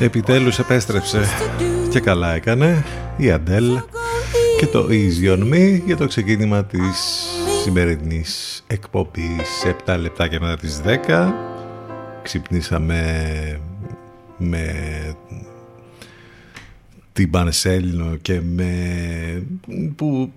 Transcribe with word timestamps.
Επιτέλους 0.00 0.58
επέστρεψε. 0.58 1.20
Και 1.90 2.00
καλά 2.00 2.34
έκανε 2.34 2.84
η 3.16 3.30
Αντέλ 3.30 3.80
και 4.58 4.66
το 4.66 4.86
Easy 4.90 5.38
on 5.38 5.54
Me 5.54 5.80
για 5.86 5.96
το 5.96 6.06
ξεκίνημα 6.06 6.64
της 6.64 7.26
σημερινής 7.62 8.64
εκπομπής. 8.66 9.64
7 9.86 9.96
λεπτάκια 10.00 10.40
μετά 10.40 10.56
τις 10.56 10.80
10 10.84 11.32
ξυπνήσαμε 12.22 13.02
με 14.36 14.74
την 17.18 17.30
Πανσέλινο 17.30 18.16
και 18.22 18.40
με... 18.40 19.42
που 19.96 20.32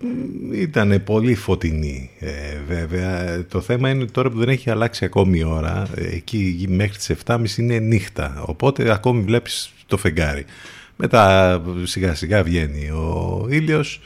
ήταν 0.53 1.01
πολύ 1.03 1.35
φωτεινή 1.35 2.09
ε, 2.19 2.29
βέβαια. 2.67 3.43
Το 3.45 3.61
θέμα 3.61 3.89
είναι 3.89 4.05
τώρα 4.05 4.29
που 4.29 4.37
δεν 4.37 4.49
έχει 4.49 4.69
αλλάξει 4.69 5.05
ακόμη 5.05 5.39
η 5.39 5.43
ώρα, 5.43 5.87
εκεί 5.95 6.65
μέχρι 6.69 6.97
τις 6.97 7.11
7.30 7.25 7.57
είναι 7.57 7.79
νύχτα, 7.79 8.43
οπότε 8.45 8.91
ακόμη 8.91 9.21
βλέπεις 9.21 9.73
το 9.87 9.97
φεγγάρι. 9.97 10.45
Μετά 10.95 11.61
σιγά 11.83 12.15
σιγά 12.15 12.43
βγαίνει 12.43 12.89
ο 12.89 13.45
ήλιος, 13.49 14.01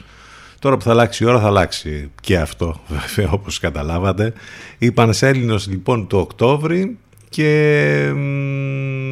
Τώρα 0.58 0.76
που 0.76 0.82
θα 0.82 0.90
αλλάξει 0.90 1.24
η 1.24 1.26
ώρα 1.26 1.40
θα 1.40 1.46
αλλάξει 1.46 2.10
και 2.20 2.38
αυτό 2.38 2.80
βέβαια 3.16 3.30
όπως 3.30 3.58
καταλάβατε. 3.58 4.32
Η 4.78 4.92
Πανσέλινος 4.92 5.66
λοιπόν 5.68 6.06
το 6.06 6.18
Οκτώβρη 6.18 6.98
και 7.36 8.12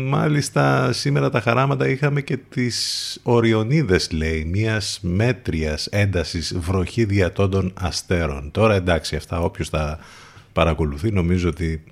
μάλιστα 0.08 0.92
σήμερα 0.92 1.30
τα 1.30 1.40
χαράματα 1.40 1.88
είχαμε 1.88 2.20
και 2.20 2.36
τις 2.36 3.20
Οριονίδες 3.22 4.10
λέει 4.12 4.44
μιας 4.44 4.98
μέτριας 5.02 5.86
έντασης 5.86 6.58
βροχή 6.58 7.04
διατόντων 7.04 7.72
αστέρων. 7.80 8.50
Τώρα 8.50 8.74
εντάξει 8.74 9.16
αυτά 9.16 9.40
όποιος 9.40 9.68
θα 9.68 9.98
παρακολουθεί 10.52 11.10
νομίζω 11.12 11.48
ότι 11.48 11.84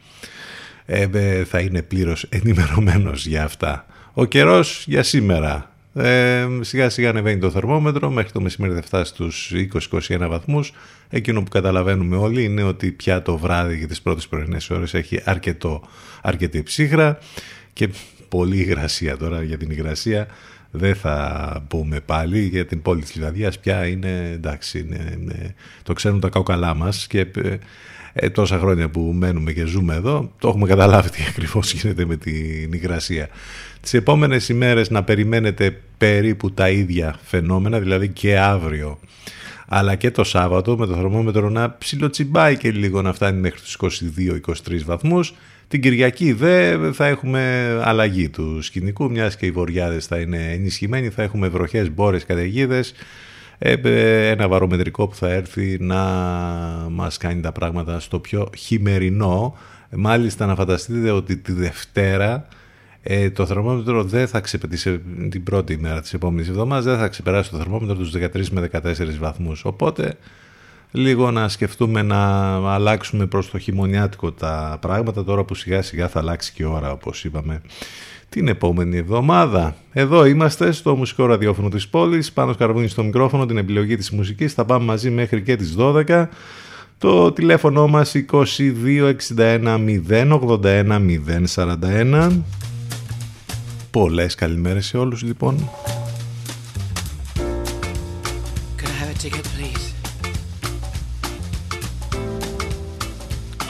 ε, 0.86 1.44
θα 1.44 1.58
είναι 1.60 1.82
πλήρως 1.82 2.26
ενημερωμένος 2.28 3.26
για 3.26 3.44
αυτά. 3.44 3.86
Ο 4.12 4.24
καιρός 4.24 4.84
για 4.86 5.02
σήμερα 5.02 5.71
ε, 5.94 6.46
σιγά 6.60 6.88
σιγά 6.88 7.08
ανεβαίνει 7.08 7.40
το 7.40 7.50
θερμόμετρο, 7.50 8.10
μέχρι 8.10 8.32
το 8.32 8.40
μεσημέρι 8.40 8.74
θα 8.74 8.82
φτάσει 8.82 9.10
στους 9.10 9.52
20-21 9.90 10.26
βαθμούς. 10.28 10.72
Εκείνο 11.08 11.42
που 11.42 11.48
καταλαβαίνουμε 11.48 12.16
όλοι 12.16 12.44
είναι 12.44 12.62
ότι 12.62 12.90
πια 12.90 13.22
το 13.22 13.38
βράδυ 13.38 13.76
για 13.76 13.88
τις 13.88 14.02
πρώτες 14.02 14.28
πρωινές 14.28 14.70
ώρες 14.70 14.94
έχει 14.94 15.22
αρκετό, 15.24 15.82
αρκετή 16.22 16.62
ψύχρα 16.62 17.18
και 17.72 17.88
πολύ 18.28 18.56
υγρασία 18.56 19.16
τώρα 19.16 19.42
για 19.42 19.56
την 19.56 19.70
υγρασία 19.70 20.26
δεν 20.70 20.94
θα 20.94 21.64
πούμε 21.68 22.00
πάλι 22.00 22.40
για 22.40 22.66
την 22.66 22.82
πόλη 22.82 23.02
της 23.02 23.14
Λιβαδιάς 23.14 23.58
πια 23.58 23.86
είναι 23.86 24.30
εντάξει 24.32 24.78
είναι, 24.78 25.54
το 25.82 25.92
ξέρουν 25.92 26.20
τα 26.20 26.28
καουκαλά 26.28 26.74
μας 26.74 27.06
και 27.06 27.26
ε, 28.12 28.30
τόσα 28.30 28.58
χρόνια 28.58 28.88
που 28.88 29.00
μένουμε 29.00 29.52
και 29.52 29.64
ζούμε 29.64 29.94
εδώ 29.94 30.32
το 30.38 30.48
έχουμε 30.48 30.66
καταλάβει 30.66 31.10
τι 31.10 31.22
ακριβώς 31.28 31.72
γίνεται 31.72 32.04
με 32.04 32.16
την 32.16 32.72
υγρασία 32.72 33.28
τις 33.80 33.94
επόμενες 33.94 34.48
ημέρες 34.48 34.90
να 34.90 35.04
περιμένετε 35.04 35.80
περίπου 35.98 36.52
τα 36.52 36.70
ίδια 36.70 37.18
φαινόμενα 37.22 37.80
δηλαδή 37.80 38.08
και 38.08 38.38
αύριο 38.38 38.98
αλλά 39.74 39.94
και 39.94 40.10
το 40.10 40.24
Σάββατο 40.24 40.76
με 40.76 40.86
το 40.86 40.94
θερμόμετρο 40.94 41.50
να 41.50 41.76
ψιλοτσιμπάει 41.78 42.56
και 42.56 42.70
λίγο 42.70 43.02
να 43.02 43.12
φτάνει 43.12 43.40
μέχρι 43.40 43.60
τους 43.60 43.76
22-23 44.16 44.84
βαθμούς. 44.84 45.34
Την 45.68 45.80
Κυριακή 45.80 46.32
δε 46.32 46.76
θα 46.92 47.06
έχουμε 47.06 47.40
αλλαγή 47.82 48.28
του 48.28 48.62
σκηνικού, 48.62 49.10
μιας 49.10 49.36
και 49.36 49.46
οι 49.46 49.50
βοριάδες 49.50 50.06
θα 50.06 50.18
είναι 50.18 50.52
ενισχυμένοι, 50.52 51.08
θα 51.08 51.22
έχουμε 51.22 51.48
βροχές, 51.48 51.90
μπόρες, 51.90 52.24
καταιγίδες, 52.24 52.90
ε, 52.90 52.94
ε, 52.94 52.94
ένα 53.62 54.48
βαρομετρικό 54.48 55.08
που 55.08 55.14
θα 55.14 55.30
έρθει 55.30 55.76
να 55.80 56.02
μας 56.90 57.16
κάνει 57.16 57.40
τα 57.40 57.52
πράγματα 57.52 58.00
στο 58.00 58.18
πιο 58.18 58.48
χειμερινό. 58.56 59.56
Μάλιστα 59.90 60.46
να 60.46 60.54
φανταστείτε 60.54 61.10
ότι 61.10 61.36
τη 61.36 61.52
Δευτέρα 61.52 62.46
ε, 63.02 63.30
το 63.30 63.46
θερμόμετρο 63.46 64.04
δεν 64.04 64.28
θα 64.28 64.40
ξεπετήσει 64.40 65.00
την 65.30 65.42
πρώτη 65.42 65.78
μέρα 65.78 66.00
της 66.00 66.14
επόμενης 66.14 66.48
εβδομάδας, 66.48 66.84
δεν 66.84 66.98
θα 66.98 67.08
ξεπεράσει 67.08 67.50
το 67.50 67.56
θερμόμετρο 67.56 67.94
τους 67.94 68.12
13 68.14 68.46
με 68.50 68.68
14 68.72 68.80
βαθμούς. 69.20 69.64
Οπότε 69.64 70.16
λίγο 70.90 71.30
να 71.30 71.48
σκεφτούμε 71.48 72.02
να 72.02 72.52
αλλάξουμε 72.74 73.26
προς 73.26 73.50
το 73.50 73.58
χειμωνιάτικο 73.58 74.32
τα 74.32 74.78
πράγματα 74.80 75.24
τώρα 75.24 75.44
που 75.44 75.54
σιγά 75.54 75.82
σιγά 75.82 76.08
θα 76.08 76.18
αλλάξει 76.18 76.52
και 76.52 76.62
η 76.62 76.66
ώρα 76.66 76.92
όπως 76.92 77.24
είπαμε 77.24 77.60
την 78.32 78.48
επόμενη 78.48 78.96
εβδομάδα. 78.96 79.76
Εδώ 79.92 80.24
είμαστε 80.24 80.72
στο 80.72 80.96
μουσικό 80.96 81.26
ραδιόφωνο 81.26 81.68
της 81.68 81.88
πόλης, 81.88 82.32
πάνω 82.32 82.52
σκαρβούνι 82.52 82.88
στο 82.88 83.04
μικρόφωνο, 83.04 83.46
την 83.46 83.56
επιλογή 83.56 83.96
της 83.96 84.10
μουσικής, 84.10 84.52
θα 84.52 84.64
πάμε 84.64 84.84
μαζί 84.84 85.10
μέχρι 85.10 85.42
και 85.42 85.56
τις 85.56 85.74
12. 85.78 86.28
Το 86.98 87.32
τηλέφωνο 87.32 87.86
μας 87.86 88.14
2261 88.14 89.78
081 90.08 91.00
041. 91.54 92.42
Πολλές 93.90 94.34
καλημέρες 94.34 94.86
σε 94.86 94.96
όλους 94.98 95.22
λοιπόν. 95.22 95.70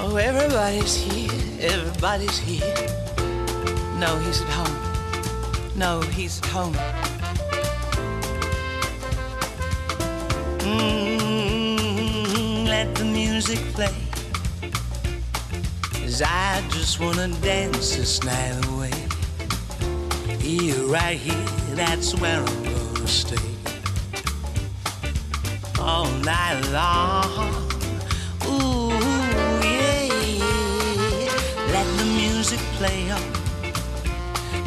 Oh, 0.05 0.17
everybody's 0.31 0.95
here, 1.07 1.39
everybody's 1.73 2.39
here. 2.49 3.02
No, 4.03 4.19
he's 4.19 4.43
at 4.43 4.49
home. 4.49 4.77
No, 5.77 6.01
he's 6.01 6.41
at 6.41 6.47
home. 6.47 6.75
Mm, 10.59 12.67
let 12.67 12.93
the 12.97 13.05
music 13.05 13.61
play. 13.75 13.95
Cause 15.93 16.21
I 16.21 16.65
just 16.71 16.99
wanna 16.99 17.29
dance 17.43 17.95
this 17.95 18.25
night 18.25 18.59
away. 18.73 18.91
Here, 20.41 20.85
right 20.87 21.17
here, 21.17 21.47
that's 21.77 22.13
where 22.17 22.41
I'm 22.41 22.65
gonna 22.65 23.07
stay. 23.07 23.37
All 25.79 26.11
night 26.25 26.61
long. 26.73 27.55
Ooh, 28.51 28.91
yeah. 29.63 30.09
Let 31.71 31.87
the 31.99 32.05
music 32.17 32.59
play 32.79 33.13
on. 33.13 33.42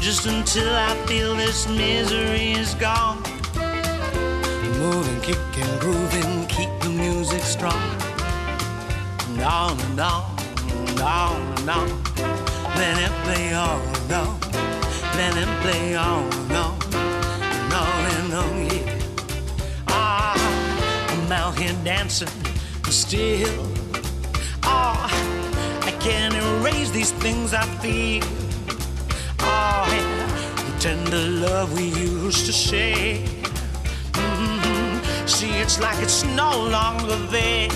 Just 0.05 0.27
until 0.27 0.71
I 0.71 0.95
feel 1.07 1.35
this 1.35 1.67
misery 1.67 2.51
is 2.51 2.75
gone. 2.75 3.23
Moving, 4.77 5.19
kicking, 5.21 5.79
grooving, 5.79 6.45
keep 6.45 6.69
the 6.81 6.89
music 6.89 7.41
strong. 7.41 7.81
And 9.29 9.41
on 9.41 9.79
and 9.79 9.99
on, 9.99 10.37
and 10.77 10.99
on 10.99 11.41
and 11.57 11.69
on. 11.71 12.03
Let 12.75 13.01
it 13.01 13.11
play 13.23 13.55
on 13.55 13.81
and 13.81 14.11
on. 14.13 14.39
Let 15.17 15.33
him 15.33 15.49
play 15.63 15.95
on 15.95 16.31
and 16.31 16.51
on 16.51 16.77
and 16.93 17.73
on 17.73 18.05
and 18.13 18.33
on, 18.35 18.65
yeah. 18.67 18.99
Ah, 19.87 20.37
I'm 21.09 21.31
out 21.31 21.57
here 21.57 21.75
dancing 21.83 22.27
still. 22.91 23.65
Ah, 24.61 25.09
I 25.81 25.91
can't 25.99 26.35
erase 26.35 26.91
these 26.91 27.09
things 27.09 27.55
I 27.55 27.65
feel. 27.81 28.44
Tender 30.85 31.17
love 31.47 31.73
we 31.75 31.85
used 31.85 32.45
to 32.45 32.51
share. 32.51 33.17
Mm-hmm. 34.11 35.25
See, 35.25 35.49
it's 35.49 35.79
like 35.81 35.97
it's 35.97 36.23
no 36.23 36.51
longer 36.69 37.15
there. 37.33 37.69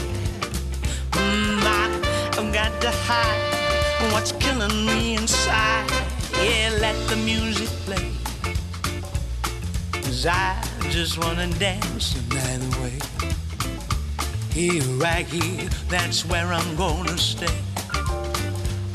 Mm, 1.13 1.59
I, 1.65 2.37
I've 2.37 2.53
got 2.53 2.79
to 2.81 2.91
hide 2.91 4.13
what's 4.13 4.31
killing 4.33 4.85
me 4.85 5.15
inside. 5.15 5.89
Yeah, 6.33 6.77
let 6.79 6.95
the 7.09 7.15
music 7.15 7.69
play. 7.87 8.11
Cause 10.03 10.27
I 10.27 10.61
just 10.91 11.17
wanna 11.17 11.47
dance 11.57 12.13
the 12.13 12.35
night 12.35 12.61
away. 12.77 12.99
Here, 14.53 14.83
right 15.01 15.25
here, 15.25 15.67
that's 15.87 16.27
where 16.27 16.53
I'm 16.53 16.75
gonna 16.75 17.17
stay. 17.17 17.57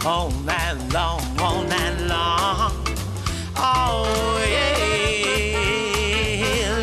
All 0.07 0.31
night 0.47 0.77
long, 0.93 1.21
all 1.41 1.65
night 1.65 1.99
long. 2.03 2.84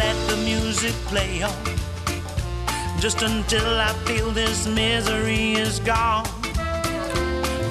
Let 0.04 0.18
the 0.30 0.38
music 0.44 0.94
play 1.12 1.44
on. 1.44 1.54
Just 3.00 3.22
until 3.22 3.80
I 3.80 3.94
feel 4.06 4.32
this 4.32 4.68
misery 4.68 5.54
is 5.54 5.80
gone. 5.80 6.28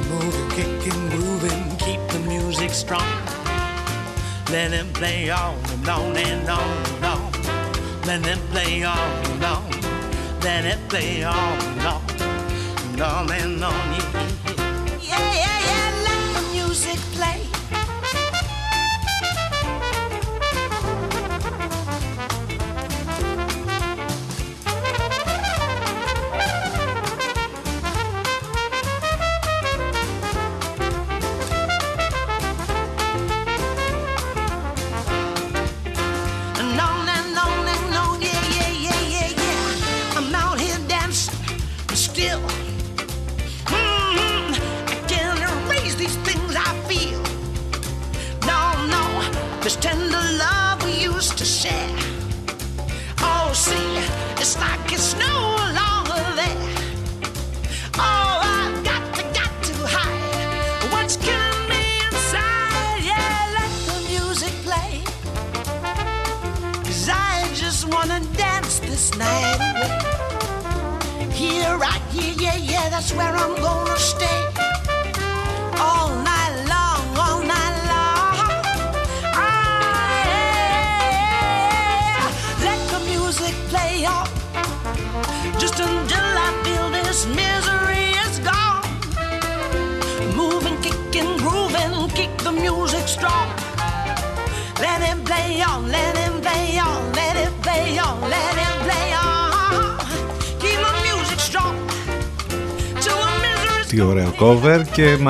Moving, 0.08 0.50
kicking, 0.50 1.08
grooving 1.10 1.76
keep 1.78 2.00
the 2.08 2.18
music 2.28 2.70
strong. 2.70 3.08
Let 4.50 4.72
him 4.72 4.92
play 4.92 5.30
on 5.30 5.56
and 5.70 5.88
on 5.88 6.16
and 6.16 6.48
on 6.48 6.86
and 6.94 7.04
on. 7.04 7.32
Let 8.06 8.24
him 8.26 8.40
play 8.48 8.82
on 8.82 8.98
and 8.98 9.44
on. 9.44 9.70
Let 10.40 10.64
it 10.64 10.80
play 10.88 11.22
on 11.22 11.36
and 11.36 11.80
on 11.86 12.02
and 12.82 13.00
on 13.00 13.30
and 13.30 13.64
on. 13.64 13.72
Yeah, 13.72 14.49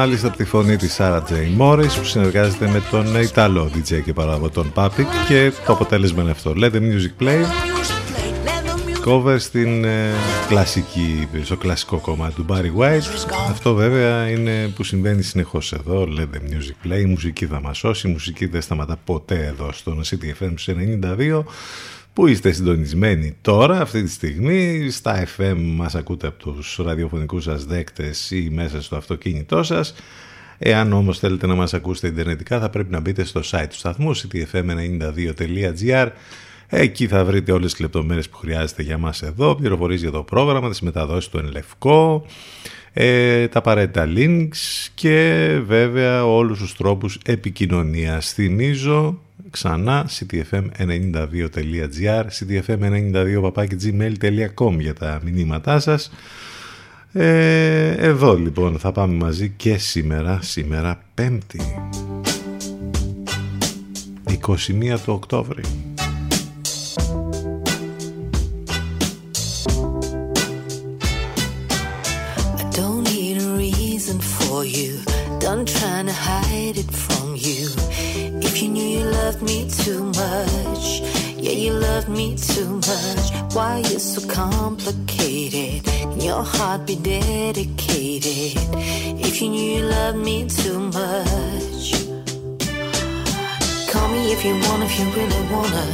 μάλιστα 0.00 0.26
από 0.28 0.36
τη 0.36 0.44
φωνή 0.44 0.76
της 0.76 0.96
Sarah 0.98 1.20
J. 1.20 1.58
Morris 1.58 1.92
που 1.98 2.04
συνεργάζεται 2.04 2.68
με 2.68 2.82
τον 2.90 3.20
Ιταλό 3.20 3.70
DJ 3.74 4.02
και 4.04 4.12
παράδο 4.12 4.50
τον 4.50 4.72
Papik 4.74 5.06
και 5.28 5.52
το 5.66 5.72
αποτέλεσμα 5.72 6.22
είναι 6.22 6.30
αυτό. 6.30 6.52
Let 6.56 6.70
the 6.72 6.80
music 6.80 7.22
play 7.22 7.44
cover 9.06 9.36
στην 9.38 9.84
ε, 9.84 10.10
κλασική, 10.48 11.28
στο 11.42 11.56
κλασικό 11.56 11.98
κομμάτι 11.98 12.34
του 12.34 12.46
Barry 12.48 12.80
White. 12.80 13.28
Αυτό 13.50 13.74
βέβαια 13.74 14.30
είναι 14.30 14.72
που 14.74 14.84
συμβαίνει 14.84 15.22
συνεχώς 15.22 15.72
εδώ. 15.72 16.08
Let 16.18 16.36
the 16.36 16.54
music 16.54 16.86
play, 16.86 17.00
η 17.00 17.04
μουσική 17.04 17.46
θα 17.46 17.60
μας 17.60 17.78
σώσει, 17.78 18.08
η 18.08 18.12
μουσική 18.12 18.46
δεν 18.46 18.62
σταματά 18.62 18.96
ποτέ 19.04 19.46
εδώ 19.46 19.72
στον 19.72 20.02
CTFM 20.04 20.54
92. 21.18 21.42
Που 22.12 22.26
είστε 22.26 22.52
συντονισμένοι 22.52 23.36
τώρα 23.40 23.80
αυτή 23.80 24.02
τη 24.02 24.10
στιγμή 24.10 24.90
στα 24.90 25.26
FM 25.36 25.56
μας 25.56 25.94
ακούτε 25.94 26.26
από 26.26 26.38
τους 26.38 26.80
ραδιοφωνικούς 26.84 27.44
σας 27.44 27.64
δέκτες 27.64 28.30
ή 28.30 28.50
μέσα 28.52 28.82
στο 28.82 28.96
αυτοκίνητό 28.96 29.62
σας 29.62 29.94
Εάν 30.62 30.92
όμως 30.92 31.18
θέλετε 31.18 31.46
να 31.46 31.54
μας 31.54 31.74
ακούσετε 31.74 32.06
ιντερνετικά 32.06 32.60
θα 32.60 32.70
πρέπει 32.70 32.90
να 32.90 33.00
μπείτε 33.00 33.24
στο 33.24 33.40
site 33.44 33.66
του 33.68 33.76
σταθμού 33.76 34.16
ctfm92.gr 34.16 36.08
Εκεί 36.72 37.06
θα 37.06 37.24
βρείτε 37.24 37.52
όλες 37.52 37.70
τις 37.70 37.80
λεπτομέρειες 37.80 38.28
που 38.28 38.36
χρειάζεται 38.36 38.82
για 38.82 38.98
μας 38.98 39.22
εδώ, 39.22 39.54
πληροφορίες 39.54 40.00
για 40.00 40.10
το 40.10 40.22
πρόγραμμα, 40.22 40.68
τις 40.68 40.80
μεταδόσεις 40.80 41.30
του 41.30 41.38
Ενλευκό, 41.38 42.26
ε, 42.92 43.48
τα 43.48 43.58
απαραίτητα 43.58 44.08
links 44.16 44.88
και 44.94 45.58
βέβαια 45.66 46.26
όλους 46.26 46.58
τους 46.58 46.76
τρόπους 46.76 47.18
επικοινωνίας. 47.24 48.32
Θυμίζω 48.32 49.20
ξανά 49.50 50.06
ctfm92.gr, 50.08 52.24
ctfm92.gmail.com 52.38 54.78
για 54.78 54.94
τα 54.94 55.20
μηνύματά 55.24 55.80
σας. 55.80 56.12
Ε, 57.12 57.88
εδώ 57.88 58.38
λοιπόν 58.38 58.78
θα 58.78 58.92
πάμε 58.92 59.14
μαζί 59.14 59.48
και 59.48 59.78
σήμερα, 59.78 60.38
σήμερα 60.42 61.02
Πέμπτη, 61.14 61.60
21 64.46 64.98
του 65.04 65.12
Οκτώβρη. 65.12 65.62
Loved 82.00 82.16
me 82.16 82.34
too 82.34 82.76
much. 82.76 83.54
Why 83.54 83.82
you 83.90 83.98
so 83.98 84.26
complicated? 84.26 85.84
Can 85.84 86.18
your 86.18 86.42
heart 86.42 86.86
be 86.86 86.96
dedicated? 86.96 88.56
If 89.20 89.42
you 89.42 89.50
knew 89.50 89.76
you 89.76 89.82
loved 89.82 90.16
me 90.16 90.48
too 90.48 90.78
much. 90.78 91.92
Call 93.92 94.08
me 94.08 94.32
if 94.32 94.42
you 94.46 94.54
want, 94.64 94.82
if 94.82 94.98
you 94.98 95.04
really 95.12 95.42
wanna. 95.52 95.84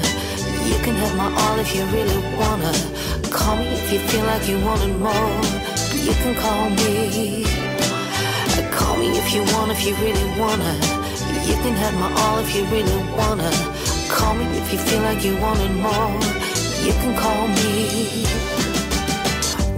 You 0.70 0.78
can 0.84 0.94
have 0.94 1.16
my 1.16 1.28
all 1.42 1.58
if 1.58 1.74
you 1.74 1.82
really 1.86 2.20
wanna. 2.38 2.72
Call 3.28 3.56
me 3.56 3.66
if 3.66 3.92
you 3.92 3.98
feel 3.98 4.26
like 4.26 4.48
you 4.48 4.60
wanted 4.64 4.96
more. 5.00 5.42
You 6.06 6.14
can 6.22 6.36
call 6.36 6.70
me. 6.70 7.44
Call 8.70 8.96
me 8.96 9.08
if 9.18 9.34
you 9.34 9.42
want, 9.54 9.72
if 9.72 9.84
you 9.84 9.96
really 9.96 10.28
wanna. 10.38 10.72
You 11.48 11.54
can 11.64 11.74
have 11.74 11.94
my 11.98 12.10
all 12.22 12.38
if 12.38 12.54
you 12.54 12.64
really 12.66 12.96
wanna. 13.18 13.50
Call 14.16 14.34
me 14.34 14.46
if 14.56 14.72
you 14.72 14.78
feel 14.78 15.02
like 15.02 15.22
you 15.22 15.36
wanted 15.38 15.72
more. 15.72 16.20
You 16.86 16.92
can 17.00 17.14
call 17.22 17.48
me. 17.48 18.24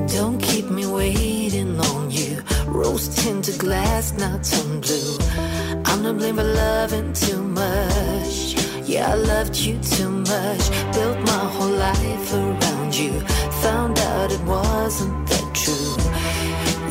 Don't 0.07 0.41
keep 0.41 0.71
me 0.71 0.87
waiting 0.87 1.79
on 1.81 2.11
you. 2.13 2.43
Rose 2.69 3.09
tinted 3.09 3.59
glass, 3.59 4.17
not 4.17 4.45
turn 4.45 4.81
blue. 4.81 5.19
I'm 5.87 6.05
to 6.05 6.13
blame 6.13 6.37
for 6.37 6.45
loving 6.45 7.13
too 7.15 7.43
much. 7.43 8.55
Yeah, 8.87 9.13
I 9.13 9.17
loved 9.17 9.57
you 9.57 9.77
too 9.81 10.09
much. 10.09 10.65
Built 10.95 11.19
my 11.33 11.45
whole 11.55 11.77
life 11.89 12.33
around 12.33 12.95
you. 12.95 13.19
Found 13.67 13.99
out 13.99 14.31
it 14.31 14.43
wasn't 14.43 15.19
that 15.31 15.47
true. 15.63 15.97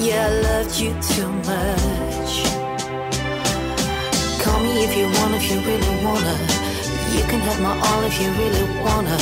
Yeah, 0.06 0.28
I 0.28 0.34
loved 0.50 0.76
you 0.82 0.92
too 1.14 1.32
much. 1.52 2.32
Call 4.44 4.60
me 4.60 4.84
if 4.84 4.98
you 4.98 5.06
want, 5.18 5.34
if 5.36 5.50
you 5.50 5.60
really 5.62 6.04
wanna. 6.04 6.67
You 7.16 7.24
can 7.30 7.40
have 7.40 7.60
my 7.62 7.74
all 7.88 8.04
if 8.04 8.20
you 8.22 8.30
really 8.42 8.66
wanna. 8.84 9.18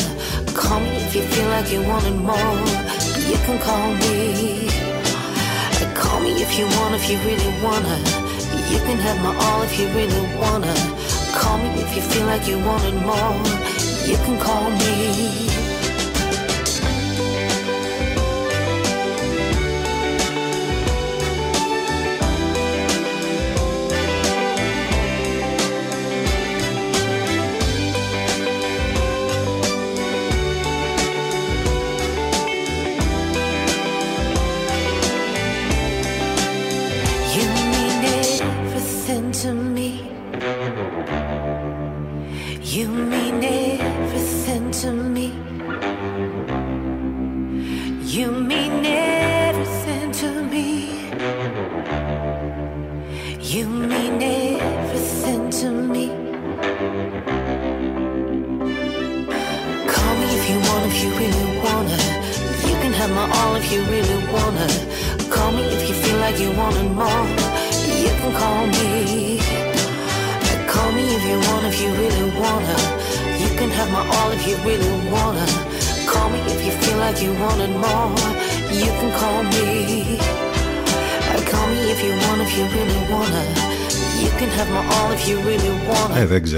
Call 0.54 0.80
me 0.80 0.96
if 1.06 1.15
you 1.15 1.24
feel 1.24 1.48
like 1.50 1.72
you 1.72 1.82
wanted 1.84 2.15
more. 2.15 2.58
You 3.30 3.38
can 3.46 3.58
call 3.60 3.94
me. 4.01 4.70
Call 5.94 6.20
me 6.20 6.32
if 6.42 6.58
you 6.58 6.65
want, 6.77 6.96
if 6.96 7.10
you 7.10 7.18
really 7.30 7.51
wanna. 7.62 7.98
You 8.72 8.80
can 8.88 8.98
have 8.98 9.20
my 9.22 9.34
all 9.46 9.62
if 9.63 9.80
you 9.80 9.88
really 9.89 10.24
wanna. 10.42 10.75
Call 11.39 11.58
me 11.58 11.70
if 11.84 11.96
you 11.96 12.01
feel 12.01 12.25
like 12.25 12.48
you 12.48 12.58
wanted 12.60 12.96
more. 13.10 13.38
You 14.10 14.18
can 14.25 14.39
call 14.39 14.70
me. 14.72 15.75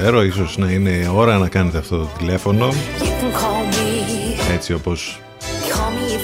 Ξέρω, 0.10 0.24
ίσως 0.24 0.58
να 0.58 0.72
είναι 0.72 1.12
ώρα 1.14 1.38
να 1.38 1.50
κάνετε 1.50 1.78
αυτό 1.78 1.98
το 1.98 2.10
τηλέφωνο. 2.18 2.70
Έτσι 4.54 4.74
όπως 4.74 5.20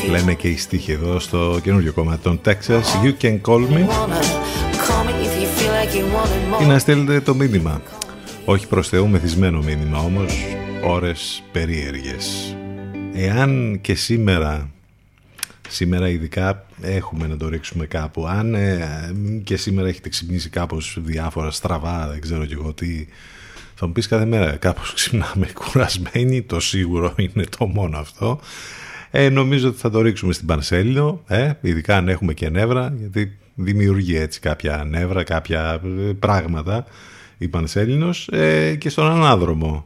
λένε 0.09 0.33
και 0.33 0.47
οι 0.47 0.57
στίχοι 0.57 0.91
εδώ 0.91 1.19
στο 1.19 1.59
καινούριο 1.63 1.93
κομμάτι 1.93 2.21
των 2.21 2.41
Texas. 2.45 3.03
You 3.03 3.13
can 3.21 3.41
call 3.41 3.67
me. 3.69 3.87
ή 6.61 6.65
να 6.65 6.79
στέλνετε 6.79 7.21
το 7.21 7.35
μήνυμα. 7.35 7.81
Όχι 8.45 8.67
προς 8.67 8.89
Θεού 8.89 9.07
μεθυσμένο 9.07 9.61
μήνυμα 9.61 9.99
όμως 9.99 10.33
ώρες 10.83 11.43
περίεργες. 11.51 12.55
Εάν 13.13 13.79
και 13.81 13.95
σήμερα 13.95 14.69
σήμερα 15.69 16.09
ειδικά 16.09 16.65
έχουμε 16.81 17.27
να 17.27 17.37
το 17.37 17.49
ρίξουμε 17.49 17.85
κάπου. 17.85 18.27
Αν 18.27 18.53
ε, 18.53 19.11
και 19.43 19.57
σήμερα 19.57 19.87
έχετε 19.87 20.09
ξυπνήσει 20.09 20.49
κάπως 20.49 20.97
διάφορα 21.01 21.51
στραβά 21.51 22.07
δεν 22.07 22.21
ξέρω 22.21 22.45
και 22.45 22.53
εγώ 22.53 22.73
τι 22.73 23.07
θα 23.83 23.89
μου 23.89 23.95
πεις 23.95 24.07
κάθε 24.07 24.25
μέρα 24.25 24.55
κάπως 24.55 24.93
ξυπνάμε 24.93 25.47
κουρασμένοι, 25.63 26.41
το 26.41 26.59
σίγουρο 26.59 27.13
είναι 27.17 27.43
το 27.57 27.65
μόνο 27.65 27.97
αυτό. 27.97 28.39
Ε, 29.11 29.29
νομίζω 29.29 29.67
ότι 29.67 29.77
θα 29.77 29.89
το 29.89 30.01
ρίξουμε 30.01 30.33
στην 30.33 30.47
Πανσέλινο, 30.47 31.21
ε, 31.27 31.51
ειδικά 31.61 31.97
αν 31.97 32.09
έχουμε 32.09 32.33
και 32.33 32.49
νεύρα, 32.49 32.93
γιατί 32.99 33.37
δημιουργεί 33.55 34.15
έτσι 34.15 34.39
κάποια 34.39 34.85
νεύρα, 34.89 35.23
κάποια 35.23 35.81
ε, 35.83 36.11
πράγματα 36.19 36.85
η 37.37 37.47
Πανσέλινος 37.47 38.27
ε, 38.27 38.75
και 38.75 38.89
στον 38.89 39.11
ανάδρομο. 39.11 39.85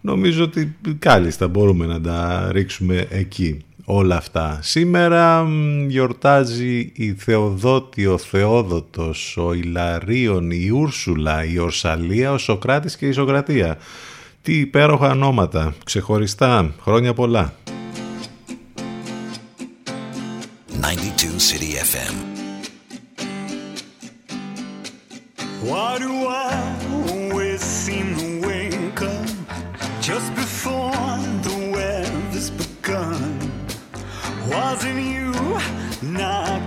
Νομίζω 0.00 0.44
ότι 0.44 0.76
κάλλιστα 0.98 1.48
μπορούμε 1.48 1.86
να 1.86 2.00
τα 2.00 2.48
ρίξουμε 2.52 3.06
εκεί 3.10 3.64
όλα 3.90 4.16
αυτά. 4.16 4.58
Σήμερα 4.62 5.46
γιορτάζει 5.86 6.92
η 6.94 7.12
Θεοδότη, 7.12 8.06
ο 8.06 8.18
Θεόδοτος, 8.18 9.36
ο 9.36 9.52
Ιλαρίων, 9.52 10.50
η 10.50 10.68
Ούρσουλα, 10.68 11.44
η 11.44 11.58
Ορσαλία, 11.58 12.32
ο 12.32 12.38
Σοκράτης 12.38 12.96
και 12.96 13.06
η 13.06 13.12
Σοκρατία. 13.12 13.78
Τι 14.42 14.58
υπέροχα 14.58 15.10
ονόματα, 15.10 15.74
ξεχωριστά, 15.84 16.74
χρόνια 16.82 17.14
πολλά. 17.14 17.54
92 20.80 21.38
City 21.48 21.72
FM 21.90 22.14
Why 25.68 25.98
do 25.98 26.12
I 26.26 26.79
in 34.84 34.98
you, 34.98 35.32
not 36.02 36.59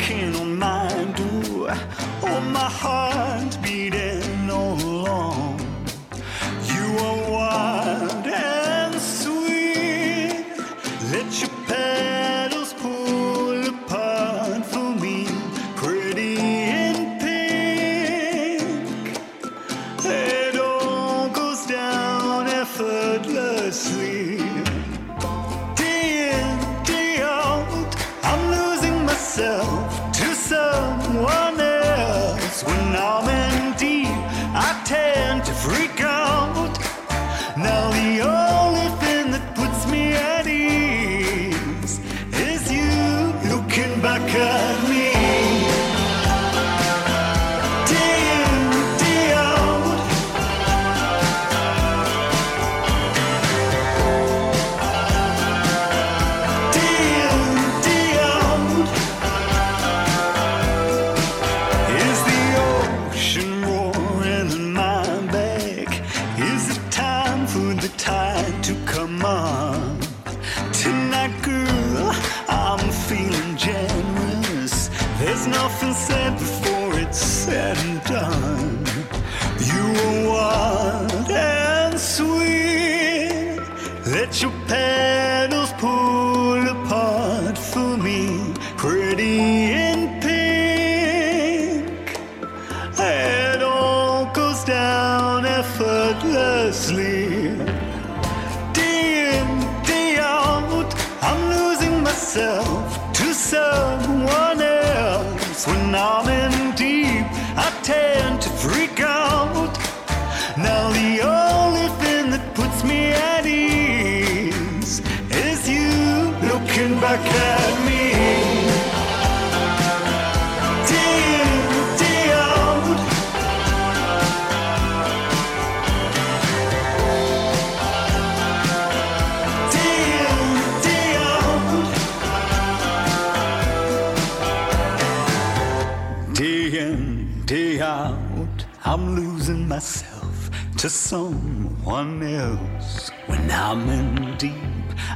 I'm 138.93 139.15
losing 139.15 139.67
myself 139.67 140.51
to 140.77 140.87
someone 140.87 142.21
else 142.21 143.09
when 143.25 143.49
I'm 143.49 143.89
in 143.89 144.37
deep 144.37 144.72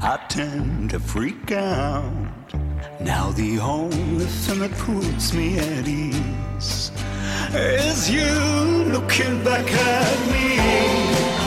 I 0.10 0.16
tend 0.30 0.92
to 0.92 1.02
freak 1.02 1.52
out. 1.52 2.54
Now 3.02 3.32
the 3.32 3.60
only 3.60 4.24
thing 4.24 4.60
that 4.60 4.72
puts 4.72 5.34
me 5.34 5.60
at 5.60 5.86
ease 5.86 6.92
is 7.54 8.10
you 8.10 8.32
looking 8.94 9.44
back 9.44 9.70
at 9.70 10.20
me. 10.32 11.47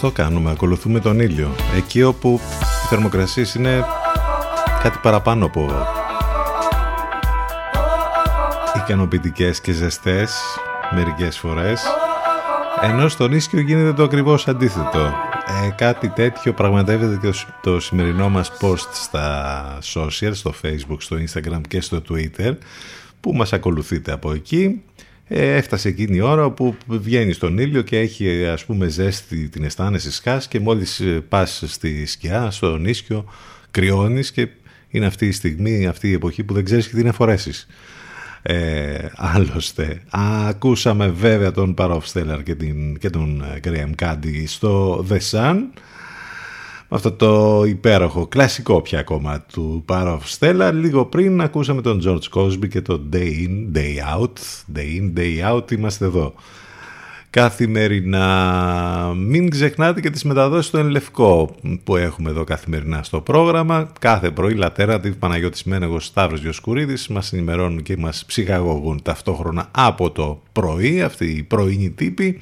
Αυτό 0.00 0.10
κάνουμε, 0.10 0.50
ακολουθούμε 0.50 1.00
τον 1.00 1.20
ήλιο. 1.20 1.54
Εκεί 1.76 2.02
όπου 2.02 2.40
οι 2.84 2.86
θερμοκρασίες 2.88 3.54
είναι 3.54 3.84
κάτι 4.82 4.98
παραπάνω 5.02 5.46
από 5.46 5.86
ικανοποιητικές 8.76 9.60
και 9.60 9.72
ζεστές 9.72 10.34
μερικές 10.94 11.38
φορές 11.38 11.82
ενώ 12.82 13.08
στο 13.08 13.24
ίσκιο 13.24 13.60
γίνεται 13.60 13.92
το 13.92 14.02
ακριβώς 14.02 14.48
αντίθετο. 14.48 15.14
Ε, 15.64 15.70
κάτι 15.76 16.08
τέτοιο 16.08 16.52
πραγματεύεται 16.52 17.28
και 17.28 17.38
το 17.62 17.80
σημερινό 17.80 18.28
μας 18.28 18.52
post 18.60 18.88
στα 18.92 19.78
social, 19.94 20.30
στο 20.32 20.54
facebook, 20.62 20.98
στο 20.98 21.16
instagram 21.16 21.60
και 21.68 21.80
στο 21.80 22.02
twitter 22.08 22.56
που 23.20 23.32
μας 23.32 23.52
ακολουθείτε 23.52 24.12
από 24.12 24.32
εκεί 24.32 24.82
ε, 25.28 25.56
έφτασε 25.56 25.88
εκείνη 25.88 26.16
η 26.16 26.20
ώρα 26.20 26.50
που 26.50 26.76
βγαίνει 26.86 27.32
στον 27.32 27.58
ήλιο 27.58 27.82
και 27.82 27.98
έχει 27.98 28.46
ας 28.46 28.64
πούμε 28.64 28.88
ζέστη 28.88 29.48
την 29.48 29.64
αισθάνεσαι 29.64 30.12
σκάς 30.12 30.48
και 30.48 30.60
μόλις 30.60 31.00
ε, 31.00 31.24
πας 31.28 31.62
στη 31.66 32.06
σκιά, 32.06 32.50
στο 32.50 32.80
ίσκιο 32.84 33.24
κρυώνεις 33.70 34.32
και 34.32 34.48
είναι 34.88 35.06
αυτή 35.06 35.26
η 35.26 35.32
στιγμή, 35.32 35.86
αυτή 35.86 36.08
η 36.08 36.12
εποχή 36.12 36.44
που 36.44 36.54
δεν 36.54 36.64
ξέρεις 36.64 36.88
και 36.88 36.96
τι 36.96 37.02
να 37.02 37.12
φορέσεις. 37.12 37.66
Ε, 38.42 38.98
άλλωστε, 39.14 40.02
ακούσαμε 40.10 41.08
βέβαια 41.08 41.50
τον 41.50 41.74
Παρόφ 41.74 42.06
Στέλλαρ 42.06 42.42
και, 42.42 42.56
και 42.98 43.10
τον 43.10 43.44
Graham 43.64 43.90
Κάντι 43.94 44.46
στο 44.46 45.04
The 45.10 45.18
Sun 45.30 45.56
αυτό 46.88 47.12
το 47.12 47.62
υπέροχο 47.66 48.26
κλασικό 48.26 48.82
πια 48.82 49.02
κόμμα 49.02 49.44
του 49.52 49.82
Παρόφ 49.86 50.30
Στέλλαρ 50.30 50.74
λίγο 50.74 51.04
πριν 51.04 51.40
ακούσαμε 51.40 51.80
τον 51.82 52.00
George 52.04 52.40
Cosby 52.40 52.68
και 52.68 52.80
το 52.80 53.08
Day 53.12 53.16
In, 53.16 53.76
Day 53.76 54.18
Out 54.18 54.32
Day 54.76 55.00
In, 55.00 55.18
Day 55.18 55.54
Out 55.54 55.72
είμαστε 55.72 56.04
εδώ 56.04 56.34
καθημερινά. 57.30 59.12
Μην 59.16 59.50
ξεχνάτε 59.50 60.00
και 60.00 60.10
τις 60.10 60.24
μεταδόσεις 60.24 60.70
του 60.70 60.76
Ενλευκό 60.76 61.54
που 61.84 61.96
έχουμε 61.96 62.30
εδώ 62.30 62.44
καθημερινά 62.44 63.02
στο 63.02 63.20
πρόγραμμα. 63.20 63.92
Κάθε 64.00 64.30
πρωί 64.30 64.54
Λατέρα, 64.54 65.00
τη 65.00 65.10
Παναγιώτης 65.10 65.64
Μένεγος 65.64 66.04
Σταύρος 66.04 66.40
Διοσκουρίδης 66.40 67.08
μας 67.08 67.32
ενημερώνουν 67.32 67.82
και 67.82 67.96
μας 67.96 68.24
ψυχαγωγούν 68.24 69.02
ταυτόχρονα 69.02 69.68
από 69.70 70.10
το 70.10 70.42
πρωί, 70.52 71.02
αυτή 71.02 71.26
η 71.26 71.42
πρωινή 71.42 71.90
τύπη. 71.90 72.40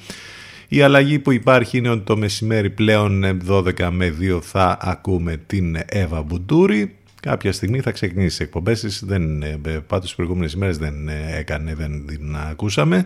Η 0.67 0.81
αλλαγή 0.81 1.19
που 1.19 1.31
υπάρχει 1.31 1.77
είναι 1.77 1.89
ότι 1.89 2.03
το 2.03 2.17
μεσημέρι 2.17 2.69
πλέον 2.69 3.39
12 3.49 3.89
με 3.91 4.15
2 4.21 4.39
θα 4.41 4.77
ακούμε 4.81 5.37
την 5.47 5.77
Εύα 5.85 6.21
Μπουντούρη. 6.21 6.95
Κάποια 7.21 7.51
στιγμή 7.51 7.79
θα 7.79 7.91
ξεκινήσει 7.91 8.43
εκπομπές 8.43 8.79
της, 8.79 9.03
δεν, 9.05 9.41
ε, 9.41 9.59
πάντως 9.87 10.05
τις 10.05 10.15
προηγούμενες 10.15 10.53
ημέρες 10.53 10.77
δεν 10.77 11.07
ε, 11.07 11.37
έκανε, 11.37 11.75
δεν 11.75 12.05
την 12.07 12.35
ακούσαμε. 12.49 13.05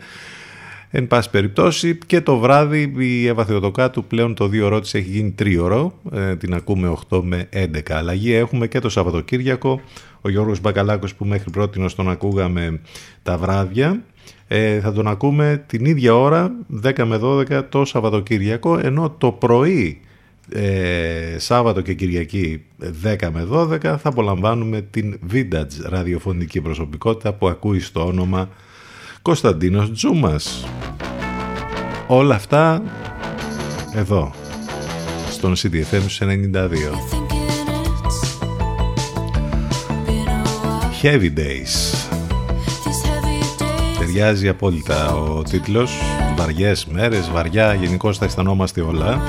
Εν 0.93 1.07
πάση 1.07 1.29
περιπτώσει 1.29 1.97
και 2.05 2.21
το 2.21 2.37
βράδυ 2.37 2.93
η 2.97 3.27
Εύα 3.27 3.45
Θεοτοκάτου 3.45 4.03
πλέον 4.03 4.33
το 4.35 4.45
2 4.45 4.61
ώρο 4.63 4.79
της 4.79 4.93
έχει 4.93 5.09
γίνει 5.09 5.35
3 5.39 5.57
ώρο, 5.61 5.99
ε, 6.11 6.35
την 6.35 6.53
ακούμε 6.53 6.93
8 7.09 7.21
με 7.23 7.49
11. 7.53 7.93
Αλλαγή 7.93 8.33
έχουμε 8.33 8.67
και 8.67 8.79
το 8.79 8.89
Σαββατοκύριακο, 8.89 9.81
ο 10.21 10.29
Γιώργος 10.29 10.61
Μπακαλάκος 10.61 11.15
που 11.15 11.25
μέχρι 11.25 11.49
πρώτη 11.51 11.93
τον 11.95 12.09
ακούγαμε 12.09 12.79
τα 13.23 13.37
βράδια, 13.37 14.03
ε, 14.53 14.79
θα 14.79 14.93
τον 14.93 15.07
ακούμε 15.07 15.63
την 15.67 15.85
ίδια 15.85 16.15
ώρα 16.15 16.51
10 16.83 17.03
με 17.05 17.19
12 17.23 17.63
το 17.69 17.85
Σαββατοκύριακο, 17.85 18.79
ενώ 18.83 19.15
το 19.17 19.31
πρωί 19.31 20.01
ε, 20.49 21.35
Σάββατο 21.37 21.81
και 21.81 21.93
Κυριακή 21.93 22.63
10 23.03 23.29
με 23.33 23.47
12 23.51 23.79
θα 23.81 23.99
απολαμβάνουμε 24.03 24.81
την 24.81 25.19
vintage 25.33 25.89
ραδιοφωνική 25.89 26.61
προσωπικότητα 26.61 27.33
που 27.33 27.47
ακούει 27.47 27.79
στο 27.79 28.05
όνομα 28.05 28.49
Κωνσταντίνος 29.21 29.91
Τζούμας. 29.91 30.67
Όλα 32.07 32.35
αυτά 32.35 32.83
εδώ, 33.95 34.33
στον 35.29 35.55
CDFM 35.55 36.05
92. 36.19 36.61
Heavy 41.01 41.33
Days. 41.37 42.00
Ταιριάζει 44.13 44.47
απόλυτα 44.47 45.13
ο 45.13 45.41
τίτλος. 45.41 45.91
Βαριές 46.37 46.85
μέρες, 46.85 47.29
βαριά, 47.31 47.73
γενικώ 47.73 48.11
τα 48.13 48.25
αισθανόμαστε 48.25 48.81
όλα. 48.81 49.21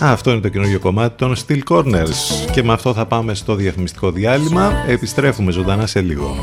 αυτό 0.00 0.30
είναι 0.30 0.40
το 0.40 0.48
καινούργιο 0.48 0.78
κομμάτι 0.78 1.16
των 1.16 1.34
Steel 1.36 1.60
Corners. 1.68 2.50
Και 2.52 2.62
με 2.62 2.72
αυτό 2.72 2.94
θα 2.94 3.06
πάμε 3.06 3.34
στο 3.34 3.54
διαφημιστικό 3.54 4.10
διάλειμμα. 4.10 4.72
Επιστρέφουμε 4.86 5.52
ζωντανά 5.52 5.86
σε 5.86 6.00
λίγο. 6.00 6.36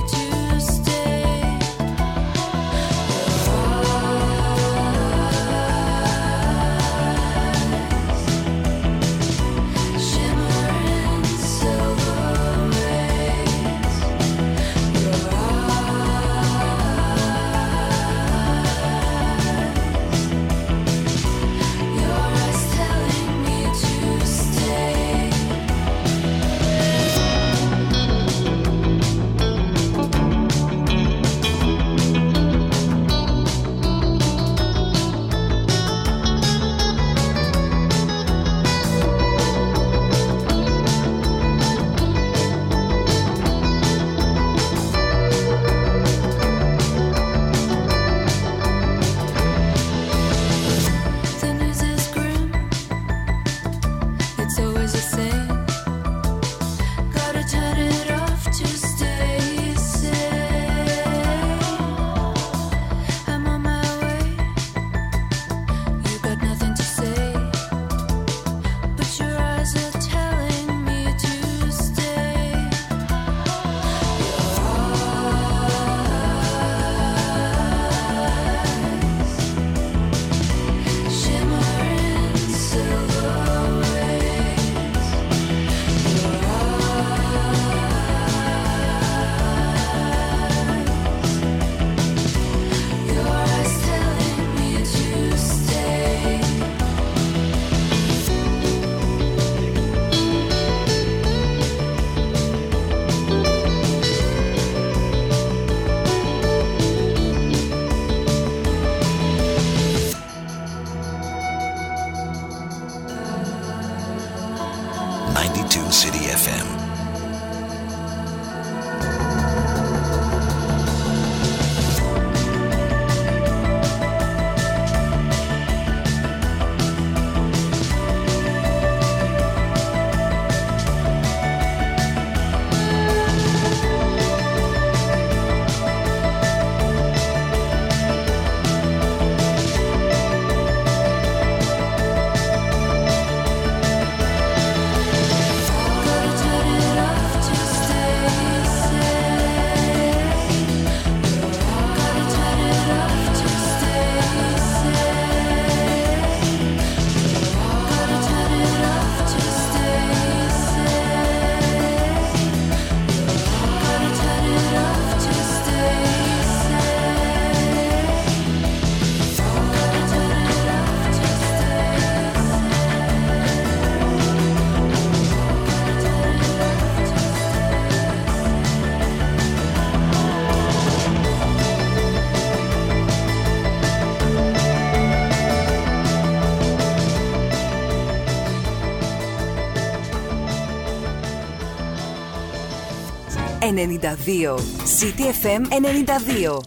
92. 193.72 194.56
CTFM 195.00 195.62
92. 195.70 196.60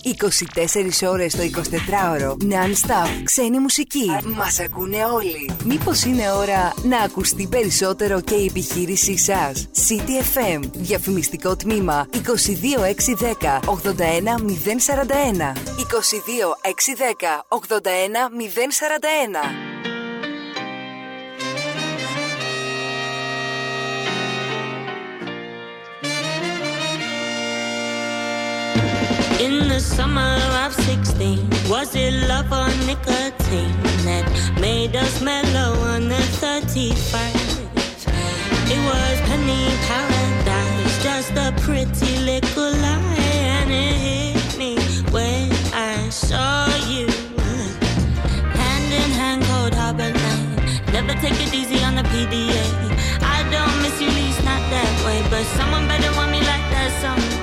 24 1.05 1.11
ώρες 1.11 1.35
το 1.35 1.43
24ωρο. 1.43 2.31
Non-stop. 2.31 3.09
Ξένη 3.25 3.59
μουσική. 3.59 4.11
Μας 4.37 4.61
ακούνε 4.61 5.05
όλοι. 5.05 5.51
Μήπως 5.65 6.05
είναι 6.05 6.33
ώρα 6.33 6.73
να 6.83 6.99
ακουστεί 6.99 7.47
περισσότερο 7.47 8.21
και 8.21 8.35
η 8.35 8.45
επιχείρησή 8.45 9.19
σας; 9.19 9.69
CTFM. 9.89 10.61
Διαφημιστικό 10.73 11.57
τμήμα 11.57 12.07
22610 12.13 13.61
81041. 13.65 15.53
22610 15.77 17.47
81041. 17.49 19.62
Summer 29.83 30.39
of 30.65 30.73
16, 30.73 31.51
was 31.69 31.95
it 31.97 32.13
love 32.29 32.51
or 32.53 32.69
nicotine 32.87 33.83
that 34.07 34.25
made 34.61 34.95
us 34.95 35.21
mellow 35.21 35.75
on 35.93 36.09
the 36.09 36.23
31st? 36.39 37.59
It 38.71 38.81
was 38.87 39.21
penny 39.29 39.67
paradise, 39.91 41.03
just 41.03 41.33
a 41.33 41.53
pretty 41.63 42.17
little 42.19 42.71
lie, 42.71 43.19
and 43.59 43.71
it 43.71 43.97
hit 44.07 44.57
me 44.57 44.79
when 45.11 45.51
I 45.75 46.09
saw 46.11 46.67
you. 46.87 47.09
Hand 48.55 48.93
in 49.01 49.11
hand, 49.11 49.43
cold 49.51 49.75
harbor 49.75 50.13
line. 50.23 50.93
Never 50.93 51.15
take 51.21 51.39
it 51.45 51.53
easy 51.53 51.83
on 51.83 51.97
the 51.97 52.05
PDA. 52.05 52.65
I 53.21 53.43
don't 53.51 53.83
miss 53.83 54.01
you, 54.01 54.09
least 54.09 54.45
not 54.45 54.63
that 54.71 54.93
way, 55.05 55.21
but 55.29 55.45
someone 55.59 55.89
better 55.89 56.15
want 56.17 56.31
me 56.31 56.39
like 56.39 56.67
that 56.71 56.91
someday. 57.03 57.42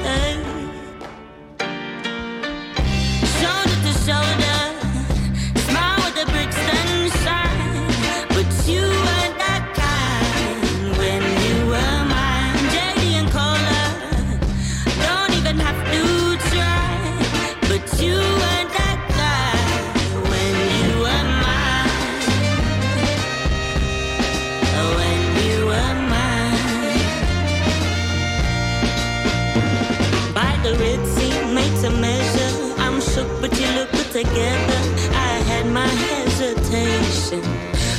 Together. 34.23 34.79
I 35.13 35.39
had 35.49 35.65
my 35.67 35.88
hesitation, 35.88 37.41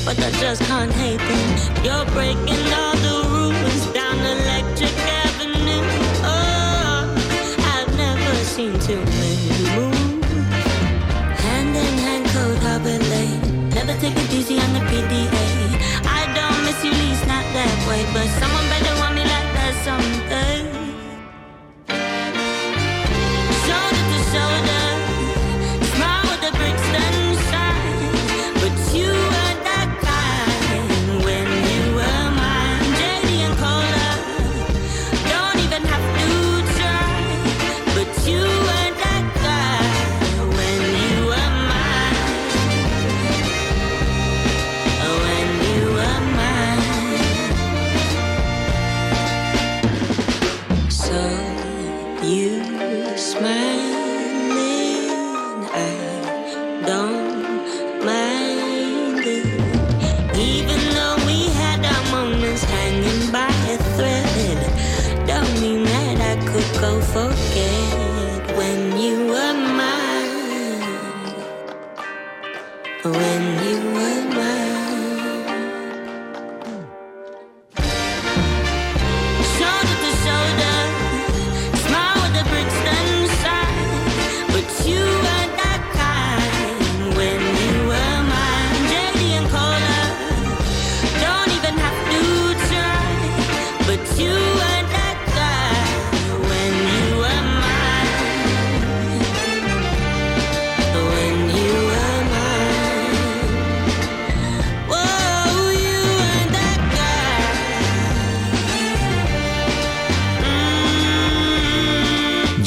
but 0.04 0.18
I 0.18 0.30
just 0.33 0.62
can't 0.64 0.92
hate 0.92 1.18
them. 1.18 1.85
You're 1.85 2.04
breaking 2.12 2.66
all 2.80 2.96
the 3.06 3.16
rules 3.35 3.87
down 3.94 4.18
Electric 4.18 4.96
Avenue. 5.24 5.85
Oh, 6.22 7.14
I've 7.74 7.96
never 7.96 8.35
seen 8.44 8.78
too 8.80 9.19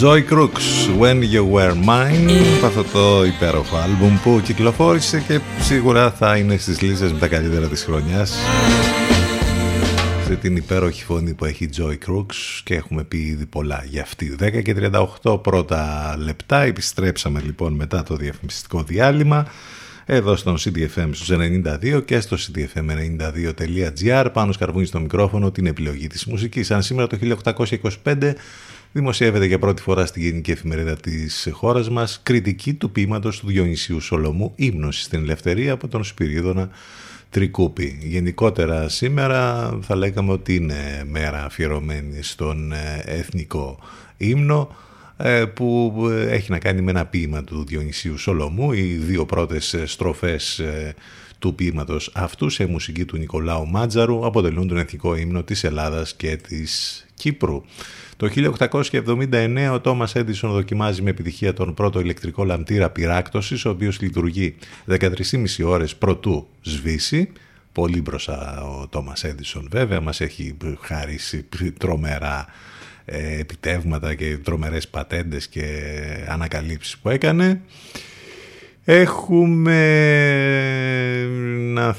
Joy 0.03 0.21
Crooks, 0.31 0.89
When 0.99 1.21
You 1.33 1.43
Were 1.53 1.73
Mine 1.87 2.31
αυτό 2.65 2.83
το 2.83 3.25
υπέροχο 3.25 3.77
άλμπουμ 3.77 4.17
που 4.23 4.41
κυκλοφόρησε 4.43 5.19
και 5.27 5.39
σίγουρα 5.59 6.11
θα 6.11 6.37
είναι 6.37 6.57
στις 6.57 6.81
λίστες 6.81 7.11
με 7.11 7.19
τα 7.19 7.27
καλύτερα 7.27 7.67
της 7.67 7.83
χρονιάς. 7.83 8.37
Σε 10.25 10.35
την 10.35 10.55
υπέροχη 10.55 11.03
φωνή 11.03 11.33
που 11.33 11.45
έχει 11.45 11.69
Joy 11.77 11.97
Crooks 12.07 12.61
και 12.63 12.75
έχουμε 12.75 13.03
πει 13.03 13.17
ήδη 13.17 13.45
πολλά 13.45 13.83
για 13.87 14.01
αυτή. 14.01 14.35
10 14.39 14.61
και 14.61 14.75
38 15.23 15.43
πρώτα 15.43 16.15
λεπτά 16.17 16.61
επιστρέψαμε 16.61 17.41
λοιπόν 17.45 17.73
μετά 17.73 18.03
το 18.03 18.15
διαφημιστικό 18.15 18.83
διάλειμμα 18.83 19.47
εδώ 20.05 20.35
στον 20.35 20.57
CDFM 20.57 21.09
στους 21.11 21.29
92 21.31 22.05
και 22.05 22.19
στο 22.19 22.37
cdfm92.gr 22.39 24.25
πάνω 24.33 24.51
σκαρβούνι 24.51 24.85
στο 24.85 24.99
μικρόφωνο 24.99 25.51
την 25.51 25.65
επιλογή 25.65 26.07
της 26.07 26.25
μουσικής. 26.25 26.71
Αν 26.71 26.83
σήμερα 26.83 27.07
το 27.07 27.17
1825 28.03 28.33
δημοσιεύεται 28.93 29.45
για 29.45 29.59
πρώτη 29.59 29.81
φορά 29.81 30.05
στην 30.05 30.21
Γενική 30.21 30.51
Εφημερίδα 30.51 30.95
της 30.95 31.47
χώρας 31.51 31.89
μας 31.89 32.19
κριτική 32.23 32.73
του 32.73 32.91
ποίηματος 32.91 33.39
του 33.39 33.47
Διονυσίου 33.47 33.99
Σολομού 33.99 34.53
«Ύμνωση 34.55 35.03
στην 35.03 35.19
Ελευθερία» 35.19 35.73
από 35.73 35.87
τον 35.87 36.03
Σπυρίδωνα 36.03 36.69
Τρικούπη. 37.29 37.97
Γενικότερα 38.01 38.89
σήμερα 38.89 39.71
θα 39.81 39.95
λέγαμε 39.95 40.31
ότι 40.31 40.55
είναι 40.55 41.03
μέρα 41.09 41.45
αφιερωμένη 41.45 42.23
στον 42.23 42.71
ε, 42.71 43.01
εθνικό 43.05 43.79
ύμνο 44.17 44.75
ε, 45.17 45.45
που 45.45 45.93
έχει 46.27 46.51
να 46.51 46.59
κάνει 46.59 46.81
με 46.81 46.91
ένα 46.91 47.05
ποίημα 47.05 47.43
του 47.43 47.65
Διονυσίου 47.65 48.17
Σολομού. 48.17 48.71
Οι 48.71 48.81
δύο 48.81 49.25
πρώτες 49.25 49.73
ε, 49.73 49.85
στροφές 49.85 50.61
του 51.39 51.55
ποίηματος 51.55 52.11
αυτού 52.13 52.49
σε 52.49 52.65
μουσική 52.65 53.05
του 53.05 53.17
Νικολάου 53.17 53.67
Μάτζαρου 53.67 54.25
αποτελούν 54.25 54.67
τον 54.67 54.77
εθνικό 54.77 55.15
ύμνο 55.15 55.43
της 55.43 55.63
Ελλάδας 55.63 56.13
και 56.15 56.35
της 56.35 57.05
Κύπρου. 57.13 57.63
Το 58.23 58.29
1879 58.91 59.69
ο 59.73 59.79
Τόμας 59.79 60.15
Έντισον 60.15 60.51
δοκιμάζει 60.51 61.01
με 61.01 61.09
επιτυχία 61.09 61.53
τον 61.53 61.73
πρώτο 61.73 61.99
ηλεκτρικό 61.99 62.43
λαμπτήρα 62.43 62.89
πυράκτωσης, 62.89 63.65
ο 63.65 63.69
οποίος 63.69 64.01
λειτουργεί 64.01 64.55
13,5 64.87 65.09
ώρες 65.63 65.95
προτού 65.95 66.47
σβήσει. 66.61 67.31
Πολύ 67.71 68.01
μπροστά 68.01 68.63
ο 68.63 68.87
Τόμας 68.87 69.23
Έντισον 69.23 69.67
βέβαια, 69.71 70.01
μας 70.01 70.21
έχει 70.21 70.57
χαρίσει 70.81 71.45
τρομερά 71.77 72.45
ε, 73.05 73.39
επιτεύγματα 73.39 74.15
και 74.15 74.37
τρομερές 74.37 74.87
πατέντες 74.87 75.47
και 75.47 75.65
ανακαλύψεις 76.27 76.97
που 76.97 77.09
έκανε. 77.09 77.61
Έχουμε 78.85 79.77
να 81.73 81.83
να, 81.83 81.95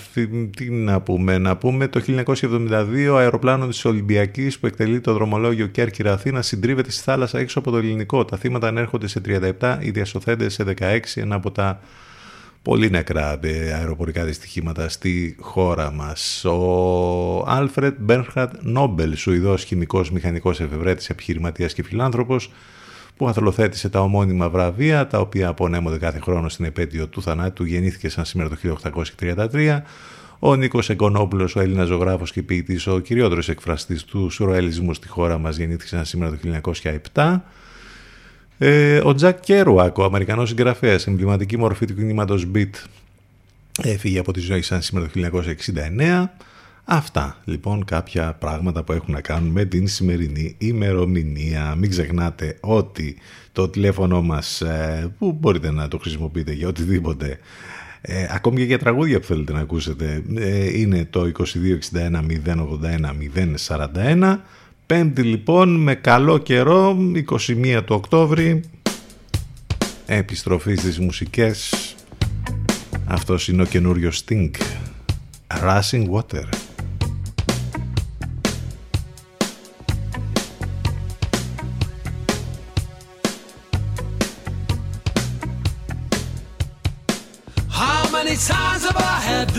τι 0.56 0.70
να 0.70 1.00
πούμε, 1.00 1.38
να 1.38 1.56
πούμε 1.56 1.88
το 1.88 2.00
1972 2.06 3.14
αεροπλάνο 3.16 3.66
της 3.66 3.84
Ολυμπιακής 3.84 4.58
που 4.58 4.66
εκτελεί 4.66 5.00
το 5.00 5.12
δρομολόγιο 5.12 5.66
Κέρκυρα 5.66 6.12
Αθήνα 6.12 6.42
συντρίβεται 6.42 6.90
στη 6.90 7.02
θάλασσα 7.02 7.38
έξω 7.38 7.58
από 7.58 7.70
το 7.70 7.76
ελληνικό. 7.76 8.24
Τα 8.24 8.36
θύματα 8.36 8.68
ανέρχονται 8.68 9.06
σε 9.06 9.20
37, 9.60 9.78
οι 9.80 9.90
διασωθέντες 9.90 10.54
σε 10.54 10.64
16, 10.78 10.98
ένα 11.14 11.34
από 11.34 11.50
τα 11.50 11.80
πολύ 12.62 12.90
νεκρά 12.90 13.38
ε, 13.42 13.72
αεροπορικά 13.72 14.24
δυστυχήματα 14.24 14.88
στη 14.88 15.36
χώρα 15.40 15.90
μας. 15.90 16.44
Ο 16.44 17.44
Άλφρετ 17.46 17.96
Μπέρνχαρτ 17.98 18.52
Νόμπελ, 18.60 19.16
Σουηδός 19.16 19.64
χημικός 19.64 20.10
μηχανικός 20.10 20.60
εφευρέτης, 20.60 21.10
επιχειρηματίας 21.10 21.74
και 21.74 21.82
φιλάνθρωπος, 21.82 22.50
που 23.16 23.28
αθλοθέτησε 23.28 23.88
τα 23.88 24.00
ομώνυμα 24.00 24.50
βραβεία, 24.50 25.06
τα 25.06 25.18
οποία 25.18 25.48
απονέμονται 25.48 25.98
κάθε 25.98 26.18
χρόνο 26.18 26.48
στην 26.48 26.64
επέτειο 26.64 27.06
του 27.06 27.22
θανάτου, 27.22 27.64
γεννήθηκε 27.64 28.08
σαν 28.08 28.24
σήμερα 28.24 28.48
το 28.48 28.56
1833. 29.52 29.82
Ο 30.38 30.54
Νίκος 30.56 30.90
Εγκονόπουλος, 30.90 31.56
ο 31.56 31.60
Έλληνας 31.60 31.86
ζωγράφος 31.86 32.32
και 32.32 32.42
ποιητής, 32.42 32.86
ο 32.86 32.98
κυριότερος 32.98 33.48
εκφραστής 33.48 34.04
του 34.04 34.30
σουρεαλισμού 34.30 34.94
στη 34.94 35.08
χώρα 35.08 35.38
μας, 35.38 35.56
γεννήθηκε 35.56 35.86
σαν 35.86 36.04
σήμερα 36.04 36.30
το 36.30 36.36
1907. 37.14 37.44
Ε, 38.58 39.00
ο 39.04 39.14
Τζακ 39.14 39.40
Κέρουακ, 39.40 39.98
ο 39.98 40.04
Αμερικανός 40.04 40.48
συγγραφέας, 40.48 41.06
εμβληματική 41.06 41.58
μορφή 41.58 41.86
του 41.86 41.94
κινήματος 41.94 42.46
Beat, 42.54 42.70
έφυγε 43.82 44.18
από 44.18 44.32
τη 44.32 44.40
ζωή 44.40 44.62
σαν 44.62 44.82
σήμερα 44.82 45.06
το 45.06 45.10
1969. 45.20 46.30
Αυτά 46.84 47.40
λοιπόν 47.44 47.84
κάποια 47.84 48.34
πράγματα 48.34 48.82
που 48.82 48.92
έχουν 48.92 49.14
να 49.14 49.20
κάνουν 49.20 49.50
με 49.50 49.64
την 49.64 49.88
σημερινή 49.88 50.54
ημερομηνία. 50.58 51.74
Μην 51.74 51.90
ξεχνάτε 51.90 52.56
ότι 52.60 53.16
το 53.52 53.68
τηλέφωνο 53.68 54.22
μας 54.22 54.60
ε, 54.60 55.12
που 55.18 55.32
μπορείτε 55.32 55.70
να 55.70 55.88
το 55.88 55.98
χρησιμοποιείτε 55.98 56.52
για 56.52 56.68
οτιδήποτε 56.68 57.38
ε, 58.00 58.26
ακόμη 58.30 58.56
και 58.56 58.64
για 58.64 58.78
τραγούδια 58.78 59.20
που 59.20 59.26
θέλετε 59.26 59.52
να 59.52 59.60
ακούσετε 59.60 60.22
ε, 60.34 60.78
είναι 60.78 61.04
το 61.10 61.32
2261 61.92 62.22
081 62.46 63.84
041 63.94 64.38
Πέμπτη 64.86 65.22
λοιπόν 65.22 65.76
με 65.76 65.94
καλό 65.94 66.38
καιρό 66.38 66.96
21 67.30 67.80
του 67.84 67.94
Οκτώβρη. 67.94 68.60
Επιστροφή 70.06 70.74
στις 70.74 70.98
μουσικές. 70.98 71.74
Αυτός 73.04 73.48
είναι 73.48 73.62
ο 73.62 73.64
καινούριος 73.64 74.24
Stink 74.24 74.50
Rushing 75.62 76.08
Water 76.10 76.63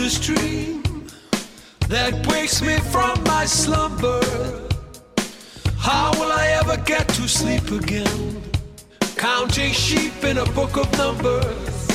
This 0.06 0.20
dream 0.20 0.84
that 1.90 2.28
wakes 2.28 2.62
me 2.62 2.78
from 2.94 3.24
my 3.24 3.44
slumber 3.46 4.22
How 5.80 6.12
will 6.20 6.32
I 6.32 6.46
ever 6.62 6.78
get 6.78 7.08
to 7.18 7.28
sleep 7.28 7.72
again? 7.72 8.40
Counting 9.16 9.72
sheep 9.74 10.24
in 10.24 10.38
a 10.38 10.46
book 10.52 10.78
of 10.78 10.96
numbers. 10.96 11.90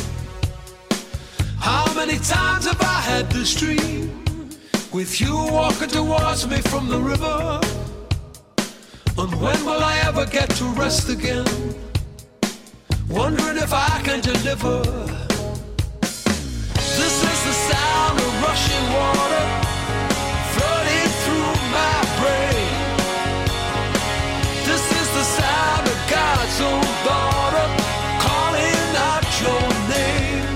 How 1.61 1.87
many 1.95 2.19
times 2.19 2.67
have 2.67 2.83
I 2.83 3.01
had 3.11 3.31
this 3.31 3.55
dream? 3.55 4.27
With 4.93 5.21
you 5.21 5.33
walking 5.33 5.91
towards 5.91 6.49
me 6.49 6.57
from 6.63 6.89
the 6.89 6.99
river. 6.99 7.61
And 9.19 9.41
when 9.41 9.65
will 9.65 9.85
I 9.85 9.99
ever 10.09 10.27
get 10.27 10.51
to 10.57 10.65
rest 10.71 11.09
again? 11.11 11.47
Wondering 13.09 13.59
if 13.59 13.73
I 13.73 14.01
can 14.03 14.21
deliver. 14.21 14.83
This 16.99 16.99
is 16.99 17.23
the 17.23 17.30
sound 17.71 18.19
of 18.27 18.33
rushing 18.43 18.87
water 18.99 19.45
through 21.23 21.53
my 21.79 21.97
brain. 22.21 22.77
This 24.69 24.85
is 25.01 25.09
the 25.19 25.27
sound 25.41 25.85
of 25.95 25.99
God's 26.17 26.59
own 26.71 26.89
daughter 27.11 27.67
calling 28.27 28.87
out 29.09 29.27
your 29.45 29.67
name. 29.97 30.55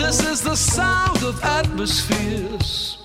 This 0.00 0.18
is 0.32 0.40
the 0.42 0.56
sound 0.56 1.22
of 1.22 1.42
atmospheres, 1.44 2.98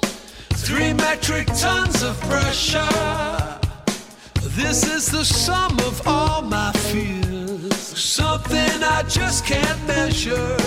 three 0.66 0.94
metric 0.94 1.48
tons 1.48 2.02
of 2.04 2.20
pressure. 2.22 3.60
This 4.62 4.80
is 4.96 5.12
the 5.12 5.24
sum 5.24 5.74
of 5.90 5.96
all 6.08 6.42
my 6.42 6.72
fears, 6.90 7.76
something 7.98 8.84
I 8.98 9.04
just 9.08 9.46
can't 9.46 9.82
measure. 9.88 10.58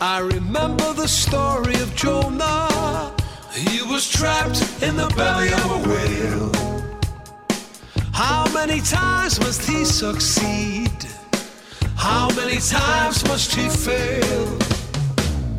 I 0.00 0.18
remember 0.18 0.92
the 0.92 1.06
story 1.06 1.74
of 1.76 1.94
Jonah. 1.94 3.14
He 3.52 3.82
was 3.82 4.10
trapped 4.10 4.60
in 4.82 4.96
the 4.96 5.08
belly 5.16 5.52
of 5.52 5.70
a 5.70 5.88
whale. 5.88 6.52
How 8.12 8.50
many 8.52 8.80
times 8.80 9.38
must 9.40 9.62
he 9.68 9.84
succeed? 9.84 10.90
How 11.96 12.28
many 12.34 12.58
times 12.58 13.24
must 13.28 13.54
he 13.54 13.68
fail? 13.68 14.46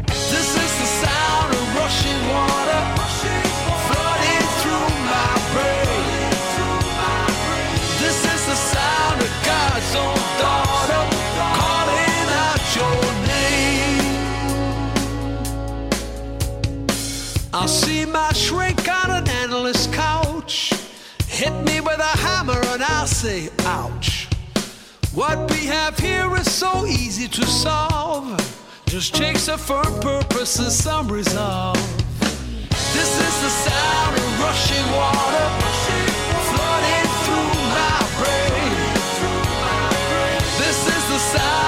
This 0.08 0.50
is 0.64 0.72
the 0.82 1.08
sound 1.08 1.54
of 1.54 1.76
rushing 1.76 2.30
water 2.30 3.05
I'll 17.58 17.70
see 17.70 18.06
my 18.06 18.34
shrink 18.34 18.86
on 18.90 19.10
an 19.12 19.30
endless 19.30 19.88
couch. 19.88 20.74
Hit 21.26 21.54
me 21.64 21.80
with 21.80 22.00
a 22.00 22.18
hammer 22.18 22.60
and 22.74 22.84
I'll 22.84 23.08
say, 23.08 23.50
ouch. 23.60 24.28
What 25.14 25.50
we 25.50 25.66
have 25.66 25.98
here 25.98 26.36
is 26.36 26.52
so 26.52 26.86
easy 26.86 27.30
to 27.30 27.46
solve. 27.46 28.38
Just 28.88 29.16
takes 29.16 29.48
a 29.48 29.58
firm 29.58 30.02
purpose 30.02 30.60
and 30.60 30.70
some 30.70 31.08
resolve. 31.08 31.78
This 32.94 33.12
is 33.26 33.36
the 33.42 33.50
sound 33.50 34.18
of 34.18 34.40
rushing 34.42 34.88
water 34.92 35.48
flooding 36.52 37.08
through 37.24 37.54
my 37.72 37.98
brain. 38.20 38.76
This 40.60 40.80
is 40.88 41.04
the 41.08 41.20
sound 41.20 41.65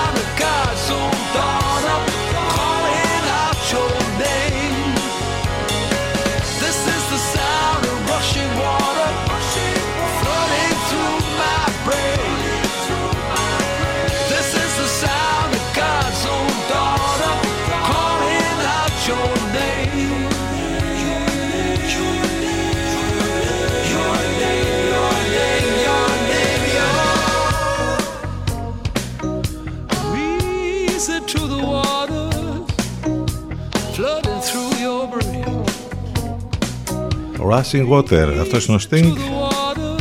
Rushing 37.51 37.87
Water, 37.89 38.37
αυτός 38.41 38.65
είναι 38.65 38.77
ο 38.77 38.79
Sting 38.89 38.95
To 38.95 39.15
the 39.15 39.31
waters 39.39 39.97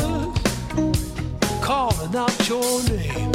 calling 1.68 2.14
out 2.22 2.49
your 2.49 2.70
name. 2.90 3.30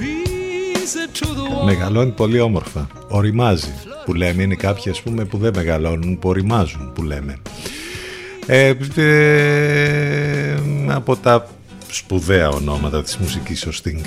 Reason 0.00 1.08
to 1.18 1.26
the 1.26 1.54
waters. 1.54 1.64
Μεγαλώνει 1.64 2.10
πολύ 2.10 2.40
όμορφα. 2.40 2.86
Οριμάζει 3.08 3.72
που 4.04 4.14
λέμε. 4.14 4.42
Είναι 4.42 4.54
κάποιοι 4.54 4.92
ας 4.92 5.02
πούμε 5.02 5.24
που 5.24 5.38
δεν 5.38 5.52
μεγαλώνουν, 5.56 6.18
που 6.18 6.28
οριμάζουν 6.28 6.92
που 6.94 7.02
λέμε. 7.02 7.36
Ε, 8.46 8.74
ε, 8.96 10.54
από 10.86 11.16
τα 11.16 11.48
σπουδαία 11.90 12.48
ονόματα 12.48 13.02
της 13.02 13.16
μουσικής 13.16 13.66
ο 13.66 13.70
Sting. 13.82 14.00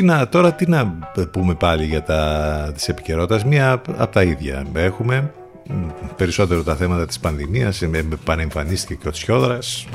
Τι 0.00 0.06
να, 0.06 0.28
τώρα 0.28 0.52
τι 0.52 0.68
να 0.68 0.98
πούμε 1.30 1.54
πάλι 1.54 1.84
για 1.84 2.02
τα 2.02 2.70
της 2.74 2.88
επικαιρότητας. 2.88 3.44
Μία 3.44 3.72
από 3.72 4.06
τα 4.06 4.22
ίδια 4.22 4.64
έχουμε. 4.74 5.32
Μ, 5.68 5.72
Περισσότερο 6.16 6.62
τα 6.62 6.74
θέματα 6.76 7.06
της 7.06 7.18
πανδημίας. 7.18 7.82
ε, 7.82 7.88
με- 7.88 8.02
με 8.02 8.16
Πανεμφανίστηκε 8.24 8.94
και 8.94 9.08
ο 9.08 9.10
Τσιόδρας. 9.10 9.86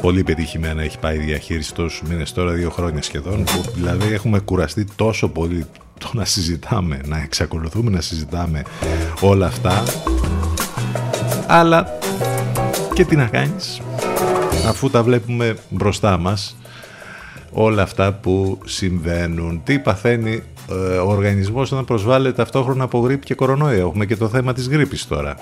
Πολύ 0.00 0.22
πετυχημένα 0.24 0.82
έχει 0.82 0.98
πάει 0.98 1.16
η 1.16 1.18
διαχείριση 1.18 1.74
τόσους 1.74 2.02
μήνες 2.08 2.32
τώρα, 2.32 2.52
δύο 2.52 2.70
χρόνια 2.70 3.02
σχεδόν, 3.02 3.44
που 3.44 3.64
δηλαδή 3.74 4.12
έχουμε 4.12 4.38
κουραστεί 4.38 4.84
τόσο 4.96 5.28
πολύ 5.28 5.66
το 5.98 6.10
να 6.12 6.24
συζητάμε, 6.24 7.00
να 7.06 7.18
εξακολουθούμε 7.18 7.90
να 7.90 8.00
συζητάμε 8.00 8.62
όλα 9.20 9.46
αυτά. 9.46 9.82
Αλλά 11.46 11.98
Και 12.94 13.04
τι 13.04 13.16
να 13.16 13.24
κάνεις; 13.26 13.80
Αφού 14.66 14.90
τα 14.90 15.02
βλέπουμε 15.02 15.56
μπροστά 15.68 16.18
μας 16.18 16.56
όλα 17.54 17.82
αυτά 17.82 18.12
που 18.12 18.58
συμβαίνουν. 18.64 19.60
Τι 19.64 19.78
παθαίνει 19.78 20.42
ε, 20.70 20.74
ο 20.96 21.10
οργανισμός 21.10 21.72
όταν 21.72 21.84
προσβάλλεται 21.84 22.34
ταυτόχρονα 22.36 22.84
από 22.84 22.98
γρήπη 22.98 23.24
και 23.26 23.34
κορονοϊό; 23.34 23.86
Έχουμε 23.86 24.06
και 24.06 24.16
το 24.16 24.28
θέμα 24.28 24.52
της 24.52 24.68
γρήπης 24.68 25.06
τώρα. 25.06 25.36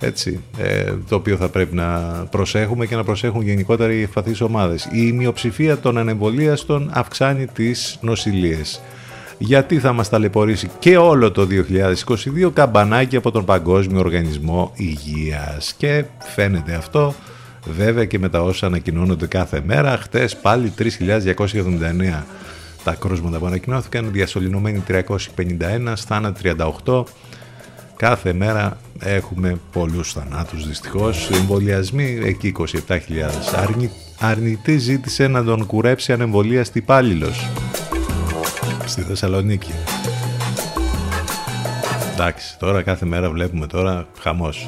Έτσι, 0.00 0.40
ε, 0.58 0.92
το 1.08 1.14
οποίο 1.14 1.36
θα 1.36 1.48
πρέπει 1.48 1.74
να 1.74 1.88
προσέχουμε 2.30 2.86
και 2.86 2.96
να 2.96 3.04
προσέχουν 3.04 3.42
γενικότερα 3.42 3.92
οι 3.92 4.02
ευπαθείς 4.02 4.40
ομάδες. 4.40 4.88
Η 4.92 5.12
μειοψηφία 5.12 5.78
των 5.78 5.98
ανεμβολίαστων 5.98 6.90
αυξάνει 6.92 7.46
τις 7.46 7.98
νοσηλίες. 8.00 8.80
Γιατί 9.38 9.78
θα 9.78 9.92
μας 9.92 10.08
ταλαιπωρήσει 10.08 10.70
και 10.78 10.96
όλο 10.96 11.30
το 11.30 11.46
2022 12.46 12.50
καμπανάκι 12.52 13.16
από 13.16 13.30
τον 13.30 13.44
Παγκόσμιο 13.44 13.98
Οργανισμό 13.98 14.72
Υγείας. 14.74 15.74
Και 15.76 16.04
φαίνεται 16.18 16.74
αυτό 16.74 17.14
βέβαια 17.76 18.04
και 18.04 18.18
με 18.18 18.28
τα 18.28 18.42
όσα 18.42 18.66
ανακοινώνονται 18.66 19.26
κάθε 19.26 19.62
μέρα. 19.66 19.96
Χτες 19.96 20.36
πάλι 20.36 20.72
3.279 20.78 22.22
τα 22.84 22.94
κρούσματα 22.94 23.38
που 23.38 23.46
ανακοινώθηκαν, 23.46 24.12
διασωληνωμένοι 24.12 24.82
351, 24.88 25.92
στάνα 25.94 26.32
38. 26.84 27.04
Κάθε 27.96 28.32
μέρα 28.32 28.78
έχουμε 28.98 29.58
πολλούς 29.72 30.12
θανάτους 30.12 30.66
δυστυχώς. 30.66 31.30
Εμβολιασμοί 31.30 32.18
εκεί 32.24 32.54
27.000. 32.58 32.98
Αρνη, 33.56 33.90
αρνητή 34.18 34.78
ζήτησε 34.78 35.26
να 35.26 35.44
τον 35.44 35.66
κουρέψει 35.66 36.12
ανεμβολίαστη 36.12 36.78
υπάλληλος 36.78 37.48
στη 38.84 39.02
Θεσσαλονίκη. 39.02 39.72
Εντάξει, 42.12 42.58
τώρα 42.58 42.82
κάθε 42.82 43.06
μέρα 43.06 43.30
βλέπουμε 43.30 43.66
τώρα 43.66 44.06
χαμός. 44.18 44.66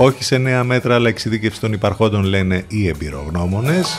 Όχι 0.00 0.24
σε 0.24 0.38
νέα 0.38 0.64
μέτρα, 0.64 0.94
αλλά 0.94 1.08
εξειδίκευση 1.08 1.60
των 1.60 1.72
υπαρχόντων 1.72 2.22
λένε 2.22 2.64
οι 2.68 2.88
εμπειρογνώμονες. 2.88 3.98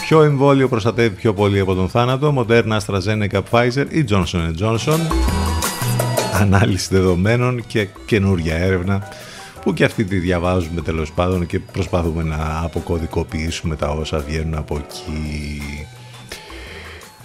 Ποιο 0.00 0.22
εμβόλιο 0.22 0.68
προστατεύει 0.68 1.14
πιο 1.14 1.34
πολύ 1.34 1.60
από 1.60 1.74
τον 1.74 1.88
θάνατο, 1.88 2.46
Moderna, 2.48 2.78
AstraZeneca, 2.78 3.40
Pfizer 3.50 3.86
ή 3.88 4.04
Johnson 4.08 4.52
Johnson; 4.60 4.98
Ανάλυση 6.40 6.88
δεδομένων 6.90 7.66
και 7.66 7.88
καινούργια 8.06 8.56
έρευνα 8.56 9.08
που 9.62 9.72
και 9.72 9.84
αυτή 9.84 10.04
τη 10.04 10.16
διαβάζουμε 10.16 10.80
τέλος 10.80 11.12
πάντων 11.12 11.46
και 11.46 11.60
προσπαθούμε 11.60 12.22
να 12.22 12.60
αποκωδικοποιήσουμε 12.62 13.76
τα 13.76 13.88
όσα 13.88 14.18
βγαίνουν 14.18 14.54
από 14.54 14.76
εκεί. 14.76 15.62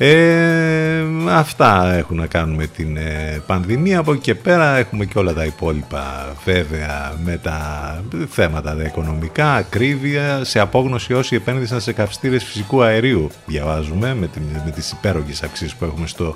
Ε, 0.01 1.03
αυτά 1.29 1.93
έχουν 1.93 2.17
να 2.17 2.27
κάνουν 2.27 2.55
με 2.55 2.67
την 2.67 2.97
ε, 2.97 3.41
πανδημία. 3.45 3.99
Από 3.99 4.11
εκεί 4.11 4.21
και 4.21 4.35
πέρα 4.35 4.77
έχουμε 4.77 5.05
και 5.05 5.19
όλα 5.19 5.33
τα 5.33 5.45
υπόλοιπα 5.45 6.35
βέβαια 6.45 7.13
με 7.23 7.37
τα 7.37 8.03
θέματα 8.29 8.75
τα 8.75 8.83
οικονομικά, 8.83 9.53
ακρίβεια, 9.53 10.43
σε 10.43 10.59
απόγνωση 10.59 11.13
όσοι 11.13 11.35
επένδυσαν 11.35 11.81
σε 11.81 11.93
καυστήρες 11.93 12.43
φυσικού 12.43 12.83
αερίου. 12.83 13.29
Διαβάζουμε 13.45 14.13
με, 14.13 14.27
την, 14.27 14.41
με 14.65 14.71
τις 14.71 14.91
υπέρογες 14.91 15.43
αξίες 15.43 15.73
που 15.73 15.85
έχουμε 15.85 16.07
στο 16.07 16.35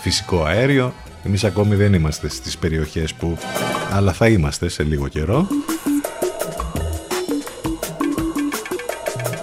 φυσικό 0.00 0.44
αέριο. 0.44 0.92
Εμείς 1.24 1.44
ακόμη 1.44 1.74
δεν 1.74 1.94
είμαστε 1.94 2.28
στις 2.28 2.58
περιοχές 2.58 3.14
που... 3.14 3.38
αλλά 3.92 4.12
θα 4.12 4.28
είμαστε 4.28 4.68
σε 4.68 4.82
λίγο 4.82 5.08
καιρό. 5.08 5.46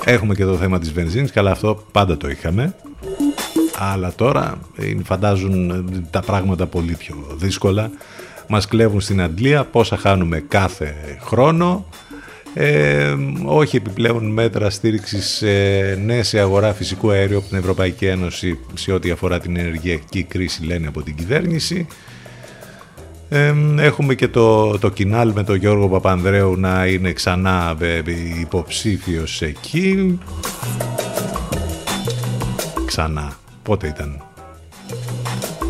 Έχουμε 0.05 0.33
και 0.35 0.45
το 0.45 0.55
θέμα 0.55 0.79
της 0.79 0.91
βενζίνης, 0.91 1.31
καλά 1.31 1.51
αυτό 1.51 1.83
πάντα 1.91 2.17
το 2.17 2.29
είχαμε 2.29 2.73
αλλά 3.79 4.13
τώρα 4.15 4.59
φαντάζουν 5.03 5.85
τα 6.11 6.21
πράγματα 6.21 6.67
πολύ 6.67 6.93
πιο 6.93 7.15
δύσκολα. 7.35 7.91
Μας 8.47 8.67
κλέβουν 8.67 9.01
στην 9.01 9.21
Αντλία 9.21 9.63
πόσα 9.65 9.97
χάνουμε 9.97 10.39
κάθε 10.47 11.17
χρόνο. 11.21 11.85
Ε, 12.53 13.15
όχι 13.45 13.75
επιπλέον 13.75 14.25
μέτρα 14.25 14.69
στήριξης 14.69 15.41
ε, 15.41 15.99
ναι 16.05 16.23
σε 16.23 16.39
αγορά 16.39 16.73
φυσικού 16.73 17.11
αέριου 17.11 17.37
από 17.37 17.47
την 17.47 17.57
Ευρωπαϊκή 17.57 18.05
Ένωση 18.05 18.59
σε 18.73 18.91
ό,τι 18.91 19.11
αφορά 19.11 19.39
την 19.39 19.57
ενεργειακή 19.57 20.23
κρίση 20.23 20.65
λένε 20.65 20.87
από 20.87 21.01
την 21.01 21.15
κυβέρνηση. 21.15 21.87
Ε, 23.29 23.53
έχουμε 23.77 24.15
και 24.15 24.27
το, 24.27 24.77
το 24.79 24.89
κοινάλ 24.89 25.31
με 25.31 25.43
τον 25.43 25.55
Γιώργο 25.55 25.89
Παπανδρέου 25.89 26.55
να 26.55 26.85
είναι 26.85 27.13
ξανά 27.13 27.77
ε, 27.79 28.01
υποψήφιος 28.41 29.41
εκεί. 29.41 30.19
Ξανά 32.85 33.38
Πότε 33.69 33.87
ήταν. 33.87 34.21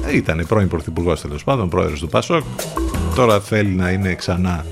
Ε, 0.08 0.16
ήταν 0.16 0.45
πρώην 0.47 0.68
Πρωθυπουργός 0.68 1.22
τέλος 1.22 1.43
πάντων, 1.43 1.70
πρόεδρος 1.70 2.00
του 2.00 2.08
Πασόκ. 2.08 2.43
Τώρα 3.16 3.39
θέλει 3.39 3.70
να 3.70 3.89
είναι 3.89 4.16
ξανά 4.16 4.66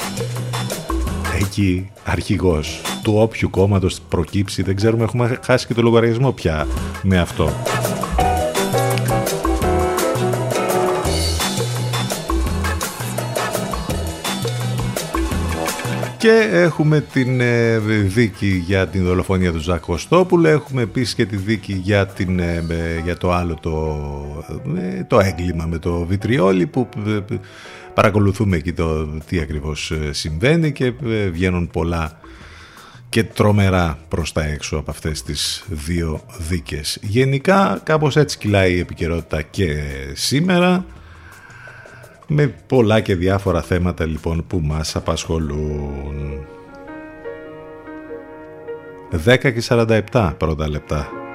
εκεί 1.39 1.89
αρχηγός 2.03 2.81
του 3.03 3.13
όποιου 3.17 3.49
κόμματος 3.49 4.01
προκύψει. 4.09 4.63
Δεν 4.63 4.75
ξέρουμε, 4.75 5.03
έχουμε 5.03 5.39
χάσει 5.43 5.67
και 5.67 5.73
το 5.73 5.81
λογαριασμό 5.81 6.31
πια 6.31 6.67
με 7.03 7.19
αυτό. 7.19 7.51
Και 16.17 16.49
έχουμε 16.51 17.01
την 17.01 17.41
ε, 17.41 17.77
δίκη 18.03 18.63
για 18.65 18.87
την 18.87 19.03
δολοφονία 19.03 19.51
του 19.51 19.59
Ζακ 19.59 19.83
Έχουμε 20.45 20.81
επίσης 20.81 21.15
και 21.15 21.25
τη 21.25 21.35
δίκη 21.35 21.73
για, 21.73 22.07
την, 22.07 22.39
ε, 22.39 22.63
για 23.03 23.17
το 23.17 23.31
άλλο 23.31 23.57
το, 23.61 23.95
ε, 24.77 25.03
το 25.03 25.19
έγκλημα 25.19 25.65
με 25.65 25.77
το 25.77 26.05
βιτριόλι 26.05 26.67
που 26.67 26.89
παρακολουθούμε 27.93 28.57
εκεί 28.57 28.73
το 28.73 29.05
τι 29.05 29.39
ακριβώς 29.39 29.93
συμβαίνει 30.11 30.71
και 30.71 30.93
βγαίνουν 31.31 31.67
πολλά 31.67 32.19
και 33.09 33.23
τρομερά 33.23 33.99
προς 34.07 34.31
τα 34.31 34.43
έξω 34.43 34.77
από 34.77 34.91
αυτές 34.91 35.23
τις 35.23 35.63
δύο 35.67 36.21
δίκες. 36.49 36.97
Γενικά 37.01 37.81
κάπως 37.83 38.15
έτσι 38.15 38.37
κυλάει 38.37 38.73
η 38.73 38.79
επικαιρότητα 38.79 39.41
και 39.41 39.83
σήμερα 40.13 40.85
με 42.27 42.53
πολλά 42.67 42.99
και 42.99 43.15
διάφορα 43.15 43.61
θέματα 43.61 44.05
λοιπόν 44.05 44.45
που 44.47 44.59
μας 44.63 44.95
απασχολούν. 44.95 46.45
10 49.25 49.37
και 49.39 49.63
47 50.11 50.33
πρώτα 50.37 50.69
λεπτά. 50.69 51.26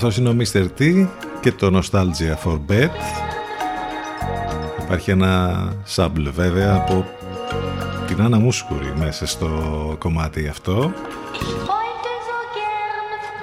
Αυτός 0.00 0.16
είναι 0.16 0.28
ο 0.28 0.36
Mr. 0.38 0.66
T 0.78 1.06
και 1.40 1.52
το 1.52 1.78
Nostalgia 1.78 2.44
for 2.44 2.60
Bed. 2.68 2.88
Υπάρχει 4.82 5.10
ένα 5.10 5.62
σάμπλ 5.84 6.28
βέβαια 6.28 6.74
από 6.74 7.06
την 8.06 8.20
Άννα 8.22 8.38
Μούσκουρη 8.38 8.92
μέσα 8.96 9.26
στο 9.26 9.48
κομμάτι 9.98 10.48
αυτό. 10.48 10.92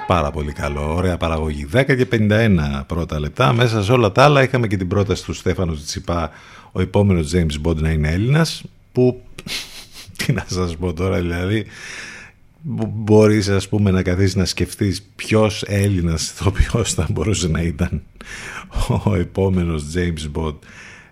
Πάρα 0.06 0.30
πολύ 0.30 0.52
καλό, 0.52 0.94
ωραία 0.94 1.16
παραγωγή. 1.16 1.68
10 1.72 1.84
και 1.84 2.08
51 2.12 2.82
πρώτα 2.86 3.20
λεπτά. 3.20 3.52
Μέσα 3.52 3.82
σε 3.82 3.92
όλα 3.92 4.12
τα 4.12 4.24
άλλα 4.24 4.42
είχαμε 4.42 4.66
και 4.66 4.76
την 4.76 4.88
πρόταση 4.88 5.24
του 5.24 5.32
Στέφανου 5.32 5.82
Τσιπά 5.84 6.30
ο 6.72 6.80
επόμενος 6.80 7.32
James 7.34 7.66
Bond 7.68 7.76
να 7.76 7.90
είναι 7.90 8.10
Έλληνας 8.10 8.62
που 8.92 9.22
τι 10.16 10.32
να 10.32 10.44
σας 10.48 10.76
πω 10.76 10.92
τώρα 10.92 11.16
δηλαδή 11.16 11.66
μπορείς 12.62 13.48
ας 13.48 13.68
πούμε 13.68 13.90
να 13.90 14.02
καθίσεις 14.02 14.36
να 14.36 14.44
σκεφτείς 14.44 15.02
ποιος 15.16 15.64
Έλληνας 15.66 16.30
ηθοποιός 16.30 16.94
θα 16.94 17.06
μπορούσε 17.10 17.48
να 17.48 17.62
ήταν 17.62 18.02
ο 19.04 19.14
επόμενος 19.14 19.84
James 19.94 20.40
Bond. 20.40 20.56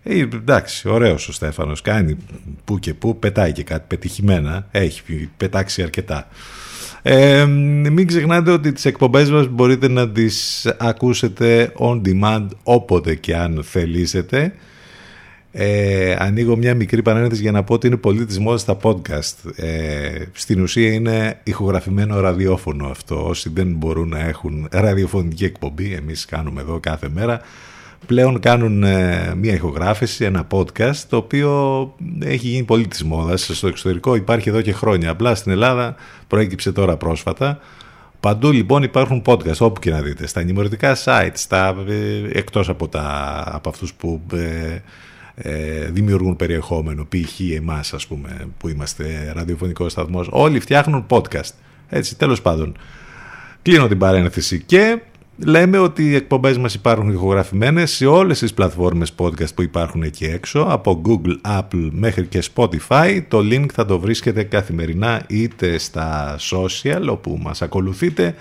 Ε, 0.03 0.19
εντάξει, 0.19 0.89
ωραίος 0.89 1.29
ο 1.29 1.33
Στέφανος 1.33 1.81
κάνει 1.81 2.17
που 2.65 2.79
και 2.79 2.95
που, 2.95 3.19
πετάει 3.19 3.53
και 3.53 3.63
κάτι 3.63 3.85
πετυχημένα 3.89 4.69
έχει 4.71 5.29
πετάξει 5.37 5.83
αρκετά. 5.83 6.29
Ε, 7.03 7.45
μην 7.47 8.07
ξεχνάτε 8.07 8.51
ότι 8.51 8.73
τις 8.73 8.85
εκπομπές 8.85 9.31
μας 9.31 9.47
μπορείτε 9.47 9.89
να 9.89 10.11
τις 10.11 10.67
ακούσετε 10.79 11.73
on 11.79 12.01
demand 12.05 12.47
όποτε 12.63 13.15
και 13.15 13.37
αν 13.37 13.61
θελήσετε 13.65 14.55
ε, 15.57 16.17
ανοίγω 16.19 16.57
μια 16.57 16.75
μικρή 16.75 17.03
παρένθεση 17.03 17.43
για 17.43 17.53
να 17.53 17.63
πω 17.63 17.75
ότι 17.75 17.87
είναι 17.87 17.97
πολύ 17.97 18.25
της 18.25 18.39
μόδας 18.39 18.61
στα 18.61 18.77
podcast. 18.83 19.51
Ε, 19.57 20.25
στην 20.33 20.63
ουσία 20.63 20.93
είναι 20.93 21.41
ηχογραφημένο 21.43 22.21
ραδιόφωνο 22.21 22.87
αυτό. 22.87 23.27
Όσοι 23.27 23.51
δεν 23.55 23.75
μπορούν 23.75 24.09
να 24.09 24.21
έχουν 24.21 24.69
ραδιοφωνική 24.71 25.45
εκπομπή, 25.45 25.93
εμείς 25.93 26.25
κάνουμε 26.25 26.61
εδώ 26.61 26.81
κάθε 26.81 27.09
μέρα, 27.15 27.41
πλέον 28.07 28.41
κάνουν 28.41 28.83
ε, 28.83 29.35
μια 29.37 29.55
ηχογράφηση, 29.55 30.25
ένα 30.25 30.47
podcast, 30.51 30.97
το 31.09 31.17
οποίο 31.17 31.95
έχει 32.23 32.49
γίνει 32.49 32.65
πολύ 32.65 32.87
της 32.87 33.05
μόδας. 33.05 33.51
Στο 33.53 33.67
εξωτερικό 33.67 34.15
υπάρχει 34.15 34.49
εδώ 34.49 34.61
και 34.61 34.73
χρόνια. 34.73 35.11
Απλά 35.11 35.35
στην 35.35 35.53
Ελλάδα 35.53 35.95
προέκυψε 36.29 36.73
τώρα 36.73 36.97
πρόσφατα. 36.97 37.59
Παντού 38.21 38.53
λοιπόν 38.53 38.83
υπάρχουν 38.83 39.23
podcast, 39.27 39.59
όπου 39.59 39.81
και 39.81 39.91
να 39.91 40.01
δείτε, 40.01 40.27
στα 40.27 40.41
ενημερωτικά 40.41 40.97
sites, 41.05 41.31
στα, 41.33 41.77
ε, 41.89 42.39
εκτός 42.39 42.69
από, 42.69 42.89
τα, 42.89 43.43
από 43.47 43.69
αυτούς 43.69 43.95
που 43.95 44.21
ε, 44.33 44.79
ε, 45.37 45.91
δημιουργούν 45.91 46.37
περιεχόμενο, 46.37 47.07
π.χ. 47.09 47.41
εμάς 47.41 47.93
ας 47.93 48.07
πούμε 48.07 48.49
που 48.59 48.69
είμαστε 48.69 49.33
ραδιοφωνικός 49.35 49.93
σταθμός, 49.93 50.29
όλοι 50.31 50.61
φτιάχνουν 50.61 51.07
podcast. 51.09 51.53
Έτσι, 51.89 52.17
τέλος 52.17 52.43
πάντων. 52.43 52.77
Κλείνω 53.63 53.89
την 53.89 53.99
παρένθεση 53.99 54.63
και 54.63 54.99
λέμε 55.39 55.79
ότι 55.79 56.05
οι 56.11 56.15
εκπομπές 56.15 56.59
μας 56.59 56.75
υπάρχουν 56.75 57.11
ηχογραφημένες 57.11 57.91
σε 57.91 58.07
όλες 58.07 58.39
τις 58.39 58.55
πλατφόρμες 58.55 59.15
podcast 59.19 59.55
που 59.55 59.63
υπάρχουν 59.63 60.03
εκεί 60.03 60.25
έξω, 60.25 60.67
από 60.69 61.03
Google, 61.05 61.59
Apple 61.59 61.89
μέχρι 61.91 62.27
και 62.27 62.43
Spotify. 62.55 63.23
Το 63.29 63.39
link 63.39 63.67
θα 63.73 63.85
το 63.85 63.99
βρίσκετε 63.99 64.43
καθημερινά 64.43 65.23
είτε 65.27 65.79
στα 65.79 66.37
social 66.51 67.07
όπου 67.09 67.39
μας 67.43 67.63
ακολουθείτε, 67.63 68.35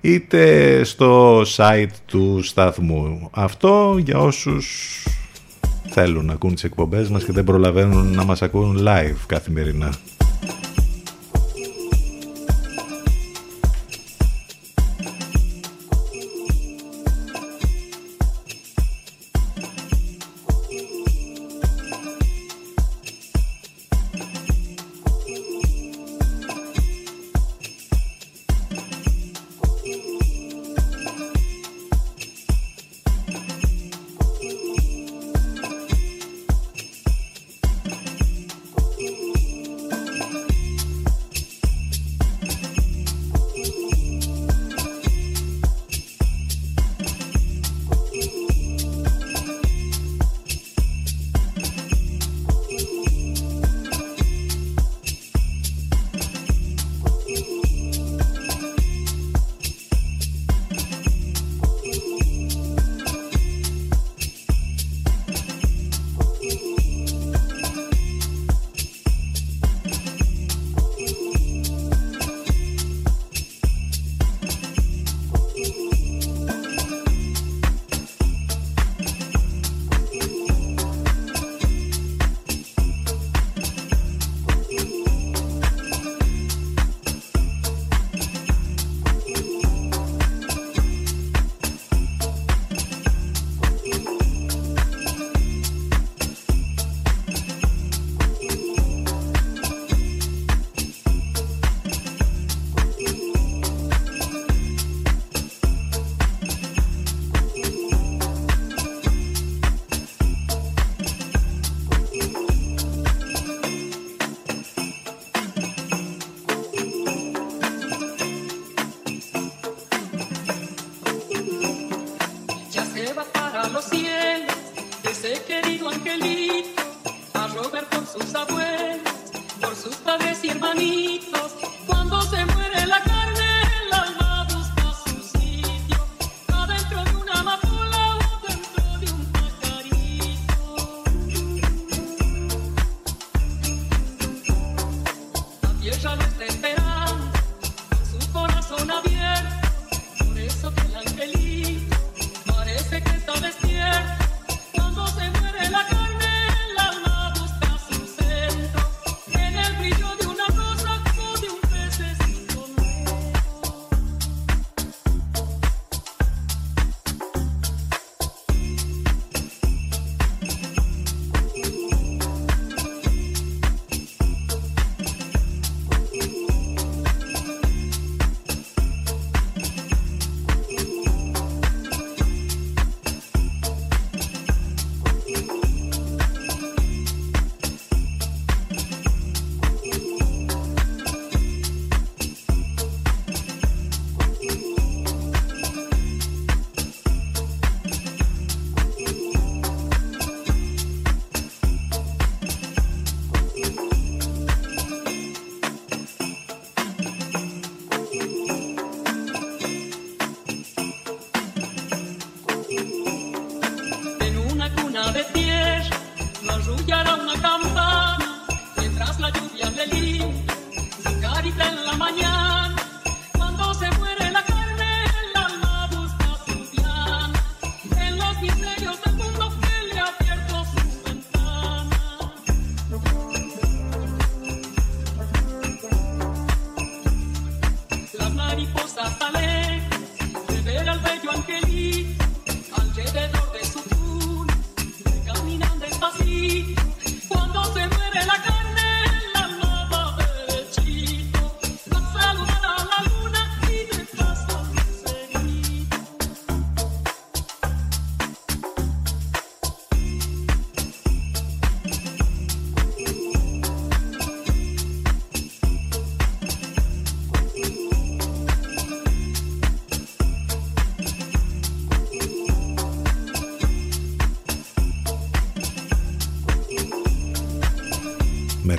είτε 0.00 0.84
στο 0.84 1.42
site 1.56 1.94
του 2.06 2.40
σταθμού. 2.42 3.30
Αυτό 3.32 3.96
για 4.04 4.18
όσους 4.18 5.06
θέλουν 5.88 6.24
να 6.24 6.32
ακούν 6.32 6.54
τις 6.54 6.64
εκπομπές 6.64 7.08
μας 7.08 7.24
και 7.24 7.32
δεν 7.32 7.44
προλαβαίνουν 7.44 8.14
να 8.14 8.24
μας 8.24 8.42
ακούν 8.42 8.78
live 8.80 9.16
καθημερινά. 9.26 9.92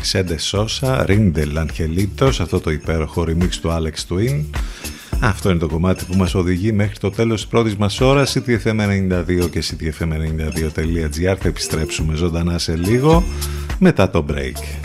Mercedes 0.05 0.43
Sosa, 0.51 1.05
Rindel 1.07 1.57
Angelitos, 1.57 2.33
αυτό 2.39 2.59
το 2.59 2.71
υπέροχο 2.71 3.25
remix 3.27 3.49
του 3.61 3.69
Alex 3.69 4.13
Twin. 4.13 4.43
Αυτό 5.19 5.49
είναι 5.49 5.59
το 5.59 5.67
κομμάτι 5.67 6.05
που 6.05 6.15
μας 6.15 6.35
οδηγεί 6.35 6.71
μέχρι 6.71 6.97
το 6.97 7.09
τέλος 7.09 7.41
της 7.41 7.49
πρώτης 7.49 7.75
μας 7.75 8.01
ώρας 8.01 8.37
ctfm92 8.37 9.49
και 9.51 9.63
ctfm92.gr 9.63 11.35
θα 11.39 11.47
επιστρέψουμε 11.47 12.15
ζωντανά 12.15 12.57
σε 12.57 12.75
λίγο 12.75 13.23
μετά 13.79 14.09
το 14.09 14.25
break. 14.29 14.84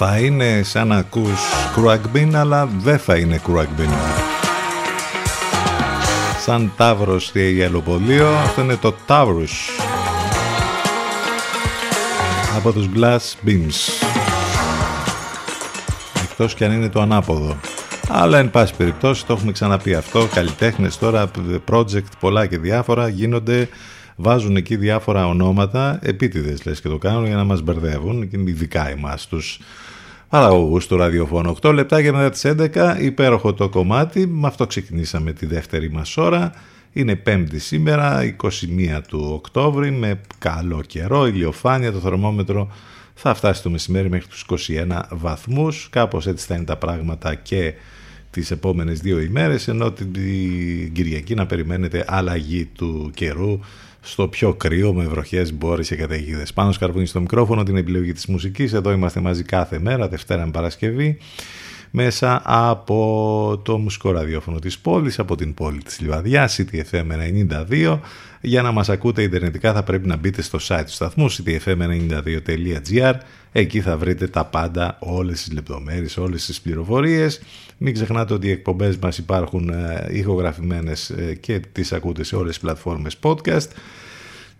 Θα 0.00 0.18
είναι 0.18 0.62
σαν 0.62 0.88
να 0.88 0.96
ακούς 0.96 1.40
κρουαγμπίν 1.74 2.36
αλλά 2.36 2.66
δεν 2.66 2.98
θα 2.98 3.16
είναι 3.16 3.40
κρουαγμπίν. 3.44 3.90
Σαν 6.40 6.72
τάβρος 6.76 7.24
στη 7.26 7.52
γελοπολείο 7.52 8.28
αυτό 8.28 8.60
είναι 8.60 8.76
το 8.76 8.94
τάβρος 9.06 9.70
από 12.56 12.72
τους 12.72 12.88
Glass 12.96 13.46
Beams. 13.46 14.06
Εκτός 16.22 16.54
και 16.54 16.64
αν 16.64 16.72
είναι 16.72 16.88
το 16.88 17.00
ανάποδο. 17.00 17.56
Αλλά 18.08 18.38
εν 18.38 18.50
πάση 18.50 18.74
περιπτώσει 18.74 19.26
το 19.26 19.32
έχουμε 19.32 19.52
ξαναπεί 19.52 19.94
αυτό. 19.94 20.26
Καλλιτέχνες 20.34 20.98
τώρα 20.98 21.30
project 21.70 22.12
πολλά 22.20 22.46
και 22.46 22.58
διάφορα 22.58 23.08
γίνονται 23.08 23.68
βάζουν 24.20 24.56
εκεί 24.56 24.76
διάφορα 24.76 25.26
ονόματα 25.26 25.98
επίτηδες 26.02 26.64
λες 26.64 26.80
και 26.80 26.88
το 26.88 26.98
κάνουν 26.98 27.26
για 27.26 27.36
να 27.36 27.44
μας 27.44 27.62
μπερδεύουν 27.62 28.28
ειδικά 28.32 28.88
εμάς 28.88 29.26
τους. 29.26 29.60
Παραγωγούς 30.28 30.86
του 30.86 30.96
ραδιοφώνου 30.96 31.56
8 31.60 31.72
λεπτά 31.74 32.00
για 32.00 32.12
μετά 32.12 32.30
τις 32.30 32.44
11 32.44 32.96
υπέροχο 33.00 33.54
το 33.54 33.68
κομμάτι. 33.68 34.26
Με 34.26 34.46
αυτό 34.46 34.66
ξεκινήσαμε 34.66 35.32
τη 35.32 35.46
δεύτερη 35.46 35.90
μας 35.90 36.16
ώρα. 36.16 36.52
Είναι 36.92 37.16
πέμπτη 37.16 37.58
σήμερα 37.58 38.36
21 38.42 39.00
του 39.08 39.30
Οκτώβρη 39.32 39.90
με 39.90 40.20
καλό 40.38 40.82
καιρό 40.86 41.26
ηλιοφάνεια 41.26 41.92
το 41.92 41.98
θερμόμετρο 41.98 42.70
θα 43.20 43.34
φτάσει 43.34 43.62
το 43.62 43.70
μεσημέρι 43.70 44.08
μέχρι 44.08 44.26
τους 44.26 44.44
21 44.68 45.02
βαθμούς. 45.10 45.88
Κάπως 45.90 46.26
έτσι 46.26 46.46
θα 46.46 46.54
είναι 46.54 46.64
τα 46.64 46.76
πράγματα 46.76 47.34
και 47.34 47.74
τις 48.30 48.50
επόμενες 48.50 49.00
δύο 49.00 49.20
ημέρες 49.20 49.68
ενώ 49.68 49.92
την 49.92 50.12
Κυριακή 50.92 51.34
να 51.34 51.46
περιμένετε 51.46 52.04
αλλαγή 52.08 52.64
του 52.64 53.10
καιρού 53.14 53.60
στο 54.10 54.28
πιο 54.28 54.54
κρύο 54.54 54.92
με 54.92 55.04
βροχές, 55.04 55.52
μπόρες 55.52 55.88
και 55.88 55.96
καταιγίδες. 55.96 56.52
Πάνω 56.52 56.72
σκαρπούνι 56.72 57.06
στο 57.06 57.20
μικρόφωνο 57.20 57.62
την 57.62 57.76
επιλογή 57.76 58.12
της 58.12 58.26
μουσικής. 58.26 58.72
Εδώ 58.72 58.90
είμαστε 58.90 59.20
μαζί 59.20 59.42
κάθε 59.42 59.78
μέρα, 59.78 60.08
Δευτέρα 60.08 60.44
με 60.44 60.50
Παρασκευή 60.50 61.18
μέσα 61.90 62.42
από 62.44 63.60
το 63.64 63.78
μουσικό 63.78 64.10
ραδιόφωνο 64.10 64.58
της 64.58 64.78
πόλης, 64.78 65.18
από 65.18 65.36
την 65.36 65.54
πόλη 65.54 65.82
της 65.82 66.00
Λιβαδιάς, 66.00 66.60
CTFM 66.60 67.12
92. 67.12 68.00
Για 68.40 68.62
να 68.62 68.72
μας 68.72 68.88
ακούτε 68.88 69.22
ιντερνετικά 69.22 69.72
θα 69.72 69.82
πρέπει 69.82 70.06
να 70.06 70.16
μπείτε 70.16 70.42
στο 70.42 70.58
site 70.62 70.82
του 70.84 70.92
σταθμού 70.92 71.30
ctfm92.gr 71.30 73.14
Εκεί 73.52 73.80
θα 73.80 73.96
βρείτε 73.96 74.26
τα 74.26 74.44
πάντα, 74.44 74.96
όλες 75.00 75.42
τις 75.42 75.52
λεπτομέρειες, 75.52 76.16
όλες 76.16 76.46
τις 76.46 76.60
πληροφορίες. 76.60 77.40
Μην 77.78 77.94
ξεχνάτε 77.94 78.34
ότι 78.34 78.46
οι 78.46 78.50
εκπομπές 78.50 78.96
μας 78.96 79.18
υπάρχουν 79.18 79.68
ε, 79.68 80.06
ηχογραφημένες 80.10 81.10
ε, 81.10 81.34
και 81.40 81.60
τις 81.72 81.92
ακούτε 81.92 82.24
σε 82.24 82.36
όλες 82.36 82.48
τις 82.48 82.60
πλατφόρμες 82.60 83.18
podcast. 83.22 83.68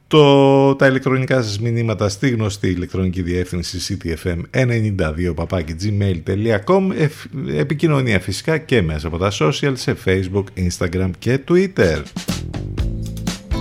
Το, 0.06 0.74
τα 0.74 0.86
ηλεκτρονικά 0.86 1.42
σας 1.42 1.60
μηνύματα 1.60 2.08
στη 2.08 2.28
γνωστή 2.28 2.68
ηλεκτρονική 2.68 3.22
διεύθυνση 3.22 3.98
ctfm92 4.04 5.34
gmail.com 5.82 7.08
επικοινωνία 7.56 8.20
φυσικά 8.20 8.58
και 8.58 8.82
μέσα 8.82 9.06
από 9.06 9.18
τα 9.18 9.32
social 9.40 9.72
σε 9.74 9.96
facebook, 10.04 10.44
instagram 10.56 11.10
και 11.18 11.40
twitter. 11.48 12.02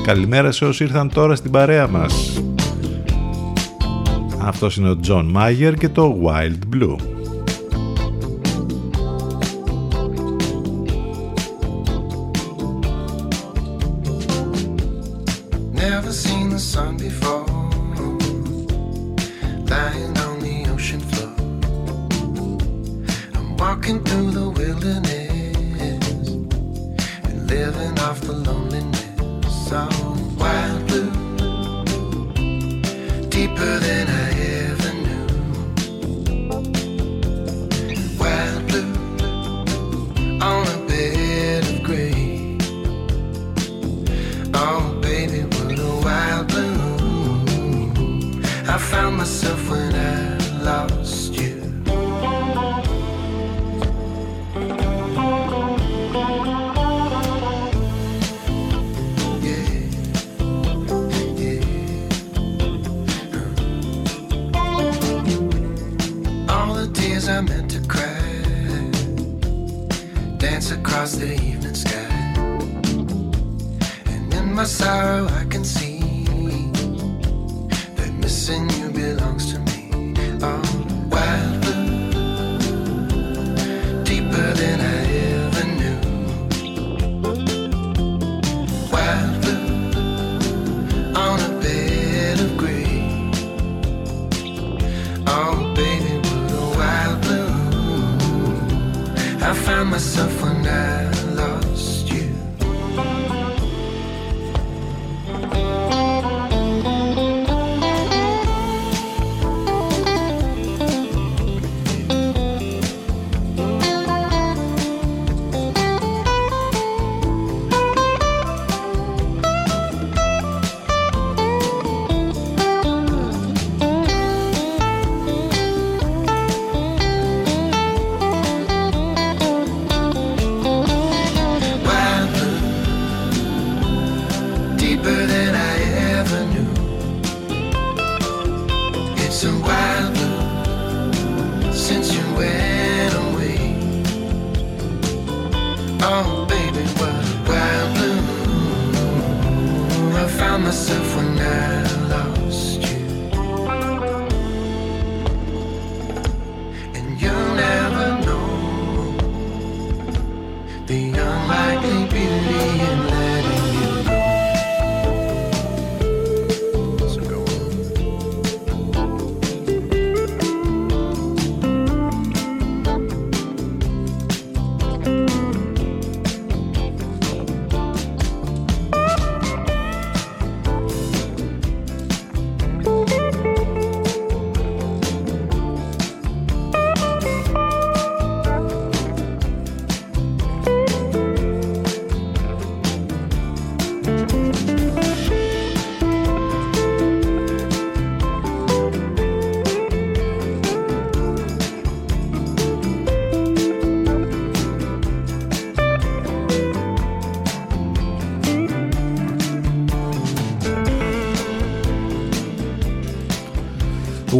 Καλημέρα 0.08 0.52
σε 0.52 0.66
όσοι 0.66 0.84
ήρθαν 0.84 1.10
τώρα 1.10 1.36
στην 1.36 1.52
παρέα 1.52 1.88
μας. 1.88 2.42
Αυτός 4.42 4.78
είναι 4.78 4.90
ο 4.90 5.00
John 5.08 5.36
Mayer 5.36 5.74
και 5.80 5.90
το 5.90 6.18
Wild 6.24 6.76
Blue. 6.76 7.17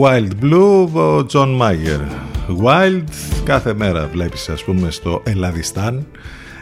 Wild 0.02 0.32
Blue, 0.44 0.88
ο 0.94 1.26
John 1.32 1.62
Mayer. 1.62 2.00
Wild, 2.64 3.04
κάθε 3.44 3.74
μέρα 3.74 4.08
βλέπεις 4.08 4.50
ας 4.50 4.64
πούμε 4.64 4.92
στο 4.92 5.22
Ελλαδιστάν. 5.26 6.08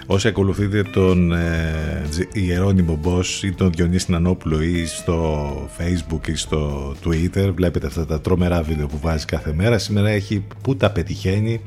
Όσοι 0.06 0.28
ακολουθείτε 0.28 0.84
τον 0.84 1.32
ε, 1.32 2.04
Ιερώνυμο 2.34 3.00
Boss 3.04 3.44
ή 3.44 3.52
τον 3.52 3.72
Διονύση 3.72 4.12
Νανόπουλο 4.12 4.62
ή 4.62 4.86
στο 4.86 5.70
Facebook 5.78 6.28
ή 6.28 6.36
στο 6.36 6.94
Twitter 7.06 7.52
βλέπετε 7.56 7.88
αυτά 7.88 8.06
τα 8.06 8.22
τρομερά 8.22 8.62
βίντεο 8.62 8.88
που 8.88 9.00
βάζει 9.02 9.26
κάθε 9.26 9.54
μέρα. 9.54 9.78
Σήμερα 9.78 10.10
έχει 10.10 10.44
που 10.62 10.76
τα 10.76 10.92
πετυχαίνει. 10.92 11.62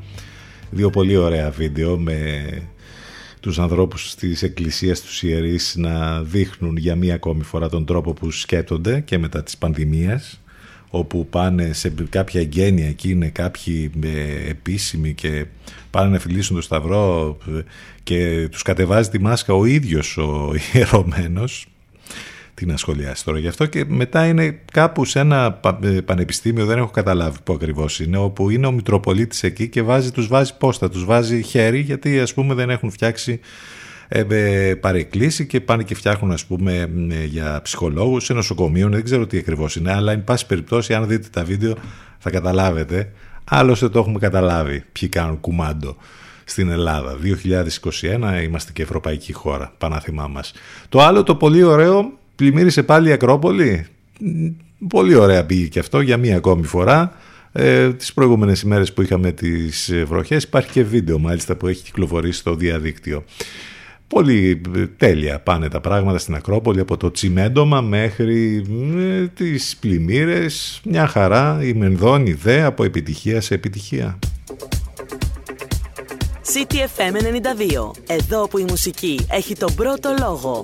Δύο 0.69 0.89
πολύ 0.89 1.17
ωραία 1.17 1.49
βίντεο 1.49 1.97
με 1.97 2.47
τους 3.39 3.59
ανθρώπους 3.59 4.15
της 4.15 4.43
εκκλησίας 4.43 5.01
τους 5.01 5.23
ιερείς 5.23 5.75
να 5.77 6.21
δείχνουν 6.21 6.77
για 6.77 6.95
μία 6.95 7.13
ακόμη 7.13 7.43
φορά 7.43 7.69
τον 7.69 7.85
τρόπο 7.85 8.13
που 8.13 8.31
σκέπτονται 8.31 8.99
και 8.99 9.17
μετά 9.17 9.43
της 9.43 9.57
πανδημίας 9.57 10.39
όπου 10.89 11.27
πάνε 11.29 11.73
σε 11.73 11.93
κάποια 12.09 12.41
εγγένεια 12.41 12.87
εκεί 12.87 13.09
είναι 13.09 13.27
κάποιοι 13.27 13.91
ε, 14.03 14.49
επίσημοι 14.49 15.13
και 15.13 15.45
πάνε 15.89 16.09
να 16.09 16.19
φιλήσουν 16.19 16.55
το 16.55 16.61
σταυρό 16.61 17.37
ε, 17.57 17.61
και 18.03 18.47
τους 18.51 18.61
κατεβάζει 18.61 19.09
τη 19.09 19.19
μάσκα 19.19 19.53
ο 19.53 19.65
ίδιος 19.65 20.17
ο 20.17 20.53
ιερωμένος. 20.73 21.67
Τι 22.53 22.65
να 22.65 22.77
σχολιάσει 22.77 23.25
τώρα 23.25 23.39
γι' 23.39 23.47
αυτό 23.47 23.65
και 23.65 23.85
μετά 23.87 24.27
είναι 24.27 24.59
κάπου 24.71 25.05
σε 25.05 25.19
ένα 25.19 25.59
ε, 25.83 25.87
πανεπιστήμιο 25.87 26.65
δεν 26.65 26.77
έχω 26.77 26.89
καταλάβει 26.89 27.37
που 27.43 27.53
ακριβώς 27.53 27.99
είναι 27.99 28.17
όπου 28.17 28.49
είναι 28.49 28.67
ο 28.67 28.71
Μητροπολίτης 28.71 29.43
εκεί 29.43 29.67
και 29.67 29.81
βάζει, 29.81 30.11
τους 30.11 30.27
βάζει 30.27 30.57
πόστα, 30.57 30.89
τους 30.89 31.05
βάζει 31.05 31.41
χέρι 31.41 31.79
γιατί 31.79 32.19
ας 32.19 32.33
πούμε 32.33 32.53
δεν 32.53 32.69
έχουν 32.69 32.91
φτιάξει 32.91 33.39
ε, 34.11 34.73
παρεκκλήσει 34.75 35.45
και 35.45 35.61
πάνε 35.61 35.83
και 35.83 35.95
φτιάχνουν 35.95 36.31
ας 36.31 36.45
πούμε 36.45 36.89
για 37.25 37.59
ψυχολόγους 37.63 38.23
σε 38.23 38.33
νοσοκομείο, 38.33 38.89
δεν 38.89 39.03
ξέρω 39.03 39.27
τι 39.27 39.37
ακριβώς 39.37 39.75
είναι, 39.75 39.93
αλλά 39.93 40.11
εν 40.11 40.23
πάση 40.23 40.45
περιπτώσει 40.45 40.93
αν 40.93 41.07
δείτε 41.07 41.27
τα 41.31 41.43
βίντεο 41.43 41.75
θα 42.17 42.29
καταλάβετε, 42.29 43.11
άλλωστε 43.43 43.89
το 43.89 43.99
έχουμε 43.99 44.19
καταλάβει 44.19 44.83
ποιοι 44.91 45.09
κάνουν 45.09 45.39
κουμάντο 45.39 45.97
στην 46.43 46.69
Ελλάδα. 46.69 47.17
2021 48.41 48.43
είμαστε 48.43 48.71
και 48.71 48.81
ευρωπαϊκή 48.81 49.33
χώρα, 49.33 49.73
πανάθημά 49.77 50.27
μας. 50.27 50.53
Το 50.89 51.01
άλλο 51.01 51.23
το 51.23 51.35
πολύ 51.35 51.63
ωραίο, 51.63 52.11
πλημμύρισε 52.35 52.83
πάλι 52.83 53.09
η 53.09 53.11
Ακρόπολη, 53.11 53.85
πολύ 54.87 55.15
ωραία 55.15 55.45
πήγε 55.45 55.67
και 55.67 55.79
αυτό 55.79 56.01
για 56.01 56.17
μία 56.17 56.35
ακόμη 56.35 56.65
φορά. 56.65 57.13
Ε, 57.51 57.93
τις 57.93 58.13
προηγούμενες 58.13 58.61
ημέρες 58.61 58.93
που 58.93 59.01
είχαμε 59.01 59.31
τις 59.31 59.93
βροχές 60.05 60.43
υπάρχει 60.43 60.71
και 60.71 60.83
βίντεο 60.83 61.19
μάλιστα 61.19 61.55
που 61.55 61.67
έχει 61.67 61.83
κυκλοφορήσει 61.83 62.39
στο 62.39 62.55
διαδίκτυο. 62.55 63.23
Πολύ 64.09 64.61
ε, 64.75 64.85
τέλεια 64.97 65.39
πάνε 65.39 65.67
τα 65.67 65.81
πράγματα 65.81 66.17
στην 66.17 66.35
Ακρόπολη 66.35 66.79
από 66.79 66.97
το 66.97 67.11
τσιμέντομα 67.11 67.81
μέχρι 67.81 68.65
ε, 68.97 69.27
τις 69.27 69.77
πλημμύρες. 69.79 70.81
Μια 70.83 71.07
χαρά 71.07 71.59
η 71.63 71.73
Μενδώνη 71.73 72.33
δε 72.33 72.63
από 72.63 72.83
επιτυχία 72.83 73.41
σε 73.41 73.53
επιτυχία. 73.53 74.19
CTFM 76.53 77.15
92. 77.15 77.91
Εδώ 78.07 78.47
που 78.47 78.57
η 78.57 78.63
μουσική 78.63 79.25
έχει 79.29 79.55
τον 79.55 79.75
πρώτο 79.75 80.15
λόγο. 80.19 80.63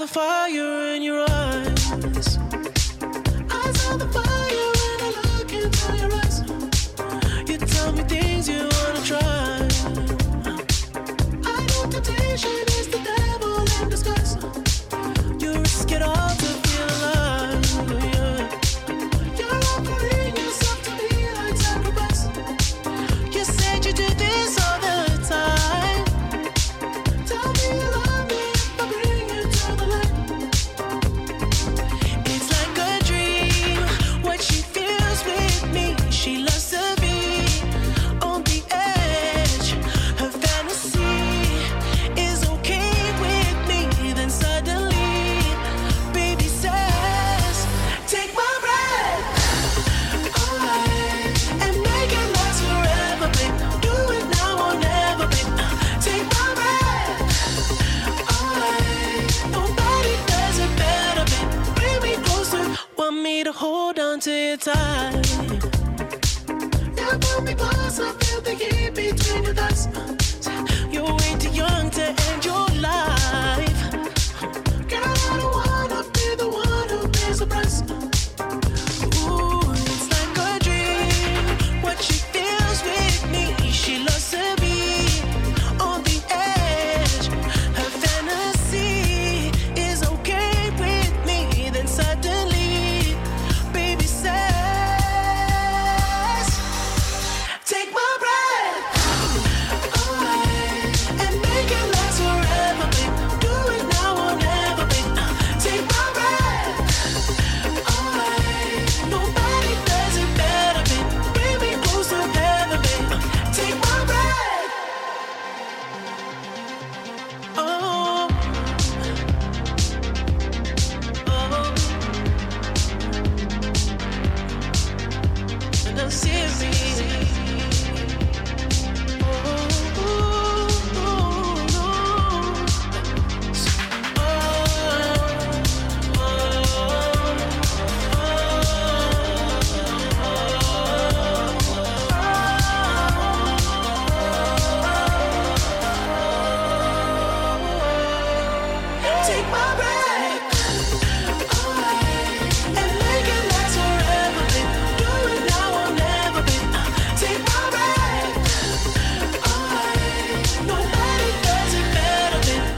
The 0.00 0.06
fire 0.06 0.94
in 0.94 1.02
your 1.02 1.20
eyes. 1.28 1.39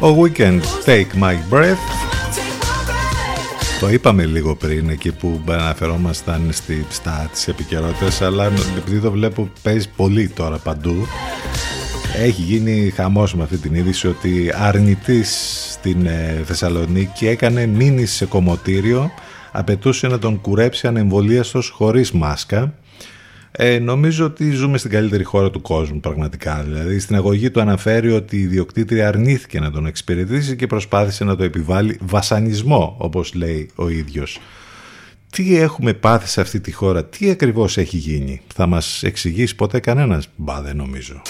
Ο 0.05 0.17
Weekend 0.23 0.61
Take 0.87 1.23
My 1.23 1.35
Breath. 1.51 1.77
Το 3.81 3.89
είπαμε 3.89 4.25
λίγο 4.25 4.55
πριν 4.55 4.89
εκεί 4.89 5.13
που 5.13 5.41
αναφερόμασταν 5.49 6.49
στη, 6.53 6.87
στα 6.91 7.29
της 7.33 7.49
επικαιρότητας 7.49 8.23
αλλά 8.23 8.51
επειδή 8.77 8.99
το 8.99 9.11
βλέπω 9.11 9.51
παίζει 9.63 9.89
πολύ 9.97 10.29
τώρα 10.29 10.57
παντού. 10.57 11.07
Έχει 12.17 12.43
γίνει 12.43 12.93
χαμός 12.95 13.35
με 13.35 13.43
αυτή 13.43 13.57
την 13.57 13.75
είδηση 13.75 14.09
ότι 14.09 14.53
αρνητής 14.55 15.59
στην 15.71 16.07
ε, 16.07 16.43
Θεσσαλονίκη 16.45 17.27
έκανε 17.27 17.67
μήνυση 17.67 18.15
σε 18.15 18.27
κομμωτήριο 18.27 19.11
απαιτούσε 19.53 20.07
να 20.07 20.19
τον 20.19 20.41
κουρέψει 20.41 20.87
ανεμβολίαστος 20.87 21.69
χωρίς 21.69 22.13
μάσκα. 22.13 22.75
Ε, 23.57 23.79
νομίζω 23.79 24.25
ότι 24.25 24.51
ζούμε 24.51 24.79
στην 24.79 24.91
καλύτερη 24.91 25.25
χώρα 25.25 25.51
του 25.51 25.61
κόσμου 25.61 26.01
πραγματικά. 26.01 26.63
Δηλαδή 26.63 26.99
στην 26.99 27.17
αγωγή 27.17 27.51
του 27.51 27.61
αναφέρει 27.61 28.13
ότι 28.13 28.37
η 28.37 28.47
διοκτήτρια 28.47 29.09
αρνήθηκε 29.09 29.61
να 29.61 29.71
τον 29.71 29.87
εξυπηρετήσει 29.87 30.57
και 30.57 30.67
προσπάθησε 30.67 31.25
να 31.25 31.37
το 31.37 31.45
επιβάλλει 31.45 31.99
βασανισμό 32.01 32.97
όπως 32.99 33.35
λέει 33.35 33.71
ο 33.75 33.89
ίδιος. 33.89 34.41
Τι 35.31 35.57
έχουμε 35.57 35.93
πάθει 35.93 36.29
σε 36.29 36.41
αυτή 36.41 36.61
τη 36.61 36.73
χώρα, 36.73 37.05
τι 37.05 37.31
ακριβώς 37.31 37.79
έχει 37.79 37.97
γίνει. 37.97 38.41
Θα 38.55 38.67
μας 38.67 39.03
εξηγήσει 39.03 39.55
ποτέ 39.55 39.81
κανένας. 39.81 40.29
Μπα 40.37 40.61
δεν 40.61 40.77
νομίζω. 40.77 41.23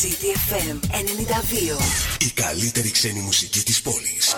CTFM 0.00 0.78
92. 0.90 1.78
Η 2.18 2.30
καλύτερη 2.34 2.90
ξένη 2.90 3.20
μουσική 3.20 3.60
της 3.62 3.82
πόλης. 3.82 4.34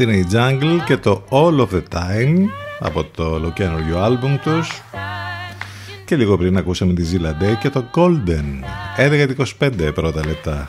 Lost 0.00 0.06
in 0.06 0.08
a. 0.08 0.34
Jungle 0.34 0.84
και 0.86 0.96
το 0.96 1.24
All 1.30 1.60
of 1.60 1.68
the 1.70 1.82
Time 1.94 2.46
από 2.80 3.04
το 3.04 3.30
ολοκένουργιο 3.30 3.98
άλμπουμ 3.98 4.36
τους. 4.36 4.82
Και 6.04 6.16
λίγο 6.16 6.36
πριν 6.36 6.56
ακούσαμε 6.56 6.92
τη 6.92 7.02
Zilla 7.12 7.42
Day 7.42 7.54
και 7.60 7.70
το 7.70 7.84
Golden. 7.94 8.44
11-25 9.58 9.90
πρώτα 9.94 10.26
λεπτά. 10.26 10.68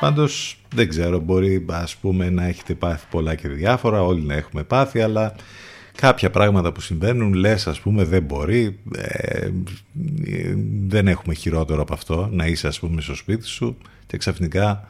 Πάντως 0.00 0.58
δεν 0.74 0.88
ξέρω 0.88 1.18
μπορεί 1.18 1.66
ας 1.70 1.96
πούμε 1.96 2.30
να 2.30 2.44
έχετε 2.44 2.74
πάθει 2.74 3.06
πολλά 3.10 3.34
και 3.34 3.48
διάφορα 3.48 4.02
όλοι 4.02 4.22
να 4.22 4.34
έχουμε 4.34 4.62
πάθει 4.62 5.00
αλλά 5.00 5.34
κάποια 5.96 6.30
πράγματα 6.30 6.72
που 6.72 6.80
συμβαίνουν 6.80 7.34
λες 7.34 7.66
ας 7.66 7.80
πούμε 7.80 8.04
δεν 8.04 8.22
μπορεί. 8.22 8.78
Ε, 8.96 9.48
δεν 10.86 11.08
έχουμε 11.08 11.34
χειρότερο 11.34 11.82
από 11.82 11.94
αυτό 11.94 12.28
να 12.32 12.46
είσαι 12.46 12.66
ας 12.66 12.78
πούμε 12.78 13.00
στο 13.00 13.14
σπίτι 13.14 13.46
σου 13.46 13.76
και 14.06 14.16
ξαφνικά 14.16 14.88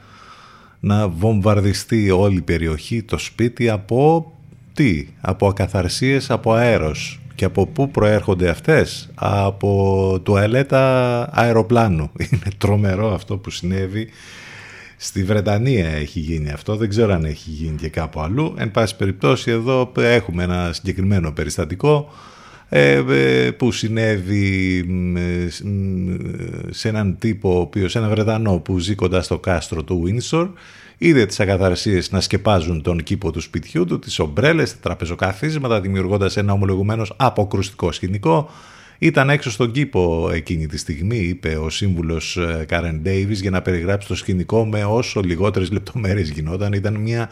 να 0.84 1.08
βομβαρδιστεί 1.08 2.10
όλη 2.10 2.36
η 2.36 2.40
περιοχή, 2.40 3.02
το 3.02 3.18
σπίτι 3.18 3.68
από 3.68 4.32
τι, 4.72 5.06
από 5.20 5.48
ακαθαρσίες, 5.48 6.30
από 6.30 6.52
αέρος. 6.52 7.18
Και 7.34 7.44
από 7.44 7.66
πού 7.66 7.90
προέρχονται 7.90 8.48
αυτές; 8.48 9.10
Από 9.14 10.20
τουαλέτα 10.22 11.28
αεροπλάνου. 11.32 12.10
Είναι 12.30 12.50
τρομερό 12.58 13.14
αυτό 13.14 13.36
που 13.36 13.50
συνέβη. 13.50 14.08
Στη 14.96 15.24
Βρετανία 15.24 15.88
έχει 15.88 16.20
γίνει 16.20 16.50
αυτό, 16.50 16.76
δεν 16.76 16.88
ξέρω 16.88 17.12
αν 17.12 17.24
έχει 17.24 17.50
γίνει 17.50 17.76
και 17.76 17.88
κάπου 17.88 18.20
αλλού. 18.20 18.54
Εν 18.58 18.70
πάση 18.70 18.96
περιπτώσει 18.96 19.50
εδώ 19.50 19.92
έχουμε 19.96 20.42
ένα 20.42 20.70
συγκεκριμένο 20.72 21.32
περιστατικό. 21.32 21.94
ε, 21.98 22.06
ε, 22.06 22.33
που 23.56 23.72
συνέβη 23.72 24.84
σε 26.70 26.88
έναν 26.88 27.16
τύπο, 27.18 27.56
ο 27.56 27.60
οποίος, 27.60 27.96
ένα 27.96 28.08
Βρετανό 28.08 28.58
που 28.58 28.78
ζει 28.78 28.94
κοντά 28.94 29.22
στο 29.22 29.38
κάστρο 29.38 29.82
του 29.82 30.02
Windsor, 30.06 30.48
είδε 30.98 31.26
τις 31.26 31.40
ακαθαρσίες 31.40 32.10
να 32.10 32.20
σκεπάζουν 32.20 32.82
τον 32.82 33.02
κήπο 33.02 33.30
του 33.30 33.40
σπιτιού 33.40 33.84
του, 33.84 33.98
τις 33.98 34.18
ομπρέλες, 34.18 34.72
τα 34.72 34.78
τραπεζοκαθίσματα, 34.82 35.80
δημιουργώντας 35.80 36.36
ένα 36.36 36.52
ομολογουμένως 36.52 37.12
αποκρουστικό 37.16 37.92
σκηνικό, 37.92 38.50
ήταν 38.98 39.30
έξω 39.30 39.50
στον 39.50 39.70
κήπο 39.70 40.30
εκείνη 40.32 40.66
τη 40.66 40.78
στιγμή, 40.78 41.16
είπε 41.18 41.56
ο 41.56 41.70
σύμβουλος 41.70 42.38
Κάρεν 42.66 43.00
Ντέιβις, 43.02 43.40
για 43.40 43.50
να 43.50 43.62
περιγράψει 43.62 44.08
το 44.08 44.14
σκηνικό 44.14 44.66
με 44.66 44.84
όσο 44.84 45.20
λιγότερες 45.20 45.70
λεπτομέρειες 45.70 46.30
γινόταν. 46.30 46.72
Ήταν 46.72 46.94
μια 46.94 47.30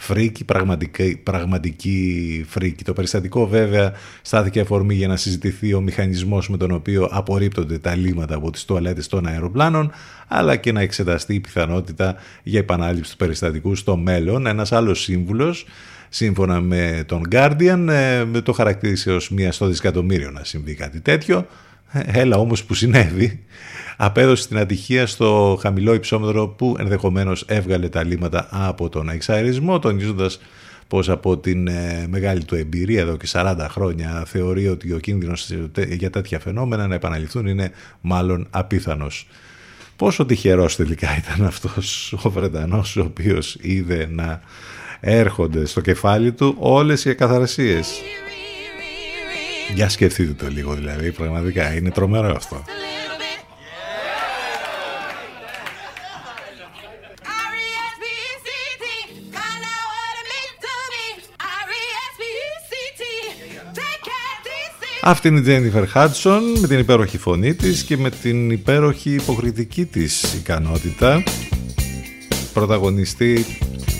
φρίκη, 0.00 0.44
πραγματική, 0.44 1.20
πραγματική 1.22 2.44
φρίκη. 2.48 2.84
Το 2.84 2.92
περιστατικό 2.92 3.46
βέβαια 3.46 3.92
στάθηκε 4.22 4.60
αφορμή 4.60 4.94
για 4.94 5.08
να 5.08 5.16
συζητηθεί 5.16 5.74
ο 5.74 5.80
μηχανισμός 5.80 6.48
με 6.48 6.56
τον 6.56 6.70
οποίο 6.70 7.08
απορρίπτονται 7.10 7.78
τα 7.78 7.94
λίμματα 7.94 8.34
από 8.34 8.50
τις 8.50 8.64
τουαλέτες 8.64 9.06
των 9.06 9.26
αεροπλάνων, 9.26 9.92
αλλά 10.28 10.56
και 10.56 10.72
να 10.72 10.80
εξεταστεί 10.80 11.34
η 11.34 11.40
πιθανότητα 11.40 12.16
για 12.42 12.58
επανάληψη 12.58 13.10
του 13.10 13.16
περιστατικού 13.16 13.74
στο 13.74 13.96
μέλλον. 13.96 14.46
Ένας 14.46 14.72
άλλος 14.72 15.02
σύμβουλος 15.02 15.66
σύμφωνα 16.08 16.60
με 16.60 17.04
τον 17.06 17.22
Guardian 17.30 17.86
ε, 17.88 18.24
το 18.42 18.52
χαρακτήρισε 18.52 19.12
ως 19.12 19.30
μία 19.30 19.52
στο 19.52 19.66
δισεκατομμύριο 19.66 20.30
να 20.30 20.44
συμβεί 20.44 20.74
κάτι 20.74 21.00
τέτοιο 21.00 21.38
ε, 21.38 21.44
έλα 21.92 22.36
όμως 22.36 22.64
που 22.64 22.74
συνέβη 22.74 23.44
απέδωσε 23.96 24.48
την 24.48 24.58
ατυχία 24.58 25.06
στο 25.06 25.58
χαμηλό 25.62 25.94
υψόμετρο 25.94 26.48
που 26.48 26.76
ενδεχομένως 26.78 27.44
έβγαλε 27.46 27.88
τα 27.88 28.04
λίμματα 28.04 28.48
από 28.50 28.88
τον 28.88 29.08
εξαερισμό 29.08 29.78
τονίζοντας 29.78 30.40
πως 30.88 31.08
από 31.08 31.38
την 31.38 31.68
ε, 31.68 32.06
μεγάλη 32.10 32.44
του 32.44 32.54
εμπειρία 32.54 33.00
εδώ 33.00 33.16
και 33.16 33.28
40 33.32 33.66
χρόνια 33.70 34.24
θεωρεί 34.26 34.68
ότι 34.68 34.92
ο 34.92 34.98
κίνδυνος 34.98 35.50
για 35.88 36.10
τέτοια 36.10 36.38
φαινόμενα 36.38 36.86
να 36.86 36.94
επαναληφθούν 36.94 37.46
είναι 37.46 37.70
μάλλον 38.00 38.46
απίθανος. 38.50 39.26
Πόσο 39.96 40.26
τυχερός 40.26 40.76
τελικά 40.76 41.08
ήταν 41.16 41.46
αυτός 41.46 42.12
ο 42.22 42.30
Βρετανός 42.30 42.96
ο 42.96 43.00
οποίος 43.00 43.56
είδε 43.60 44.08
να 44.10 44.40
έρχονται 45.00 45.66
στο 45.66 45.80
κεφάλι 45.80 46.32
του 46.32 46.56
όλες 46.58 47.04
οι 47.04 47.10
εκαθαρσίες. 47.10 48.00
Για 49.74 49.88
σκεφτείτε 49.88 50.44
το 50.44 50.50
λίγο 50.50 50.74
δηλαδή, 50.74 51.12
πραγματικά 51.12 51.74
είναι 51.74 51.90
τρομερό 51.90 52.34
αυτό. 52.36 52.64
Αυτή 65.08 65.28
είναι 65.28 65.38
η 65.38 65.42
Τζένιφερ 65.42 65.88
Χάτσον 65.88 66.42
με 66.60 66.66
την 66.66 66.78
υπέροχη 66.78 67.18
φωνή 67.18 67.54
της 67.54 67.82
και 67.82 67.96
με 67.96 68.10
την 68.10 68.50
υπέροχη 68.50 69.14
υποκριτική 69.14 69.84
της 69.84 70.34
ικανότητα. 70.34 71.22
Πρωταγωνιστή 72.52 73.44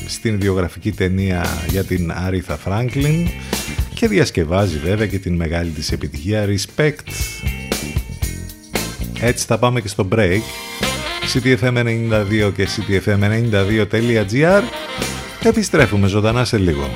στην 0.07 0.39
βιογραφική 0.41 0.93
ταινία 0.93 1.47
για 1.69 1.85
την 1.85 2.13
Άριθα 2.13 2.57
Φράγκλιν 2.57 3.29
και 3.99 4.09
διασκευάζει 4.09 4.79
βέβαια 4.79 5.07
και 5.07 5.19
την 5.19 5.35
μεγάλη 5.35 5.71
της 5.71 5.93
επιτυχία 5.93 6.47
Respect. 6.47 7.13
Έτσι 9.21 9.47
θα 9.47 9.59
πάμε 9.59 9.81
και 9.81 9.89
στο 9.89 10.09
break. 10.13 10.41
CTFM92 11.35 12.53
και 12.55 12.69
CTFM92.gr 12.77 14.63
Επιστρέφουμε 15.43 16.09
ζωντανά 16.09 16.45
σε 16.45 16.59
λίγο. 16.59 16.89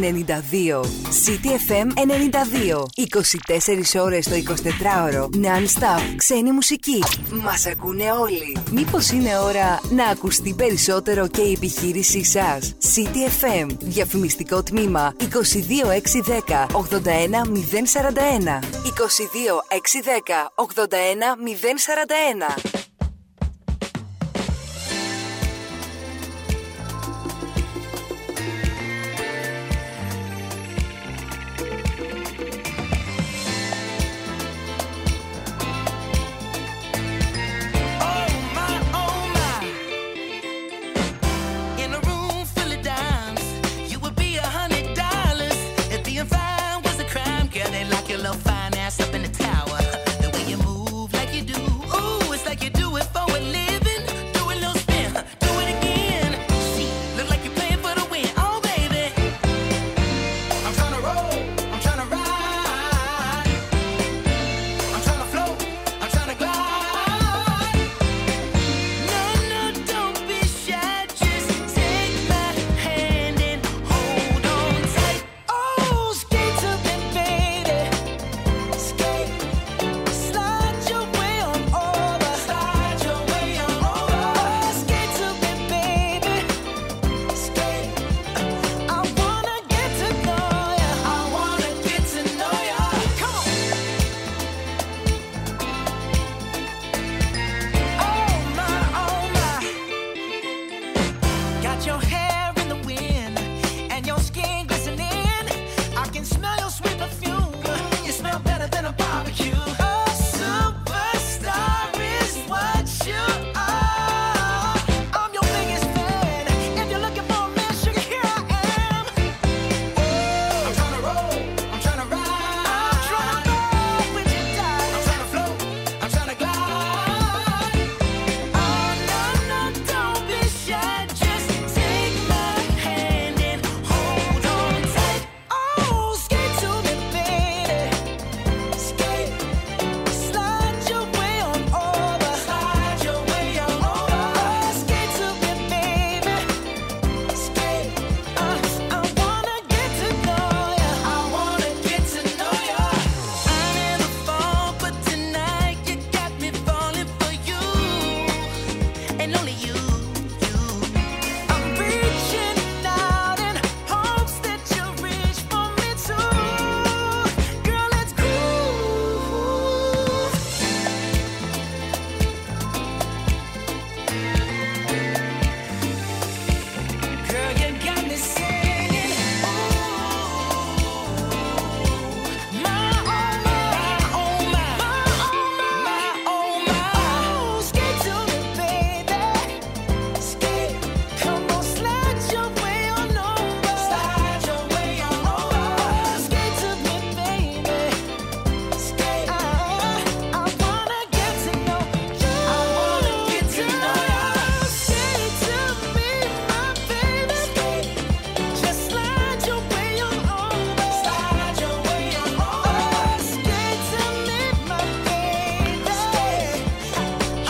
92. 0.00 0.80
CTFM 1.24 1.88
92. 1.94 2.86
24 3.96 4.02
ώρες 4.02 4.28
το 4.28 4.34
24ωρο. 4.34 5.22
Non-stop. 5.22 6.00
Ξένη 6.16 6.52
μουσική. 6.52 7.02
Μας 7.30 7.66
ακούνε 7.66 8.04
όλοι. 8.20 8.56
Μήπως 8.70 9.10
είναι 9.10 9.38
ώρα 9.38 9.80
να 9.90 10.06
ακουστεί 10.06 10.54
περισσότερο 10.54 11.28
και 11.28 11.40
η 11.40 11.52
επιχείρησή 11.52 12.24
σας; 12.24 12.74
CTFM. 12.94 13.66
Διαφημιστικό 13.80 14.62
τμήμα 14.62 15.14
22610 15.18 16.66
81041. 16.72 18.60
22610 18.84 20.52
81041. 20.54 22.69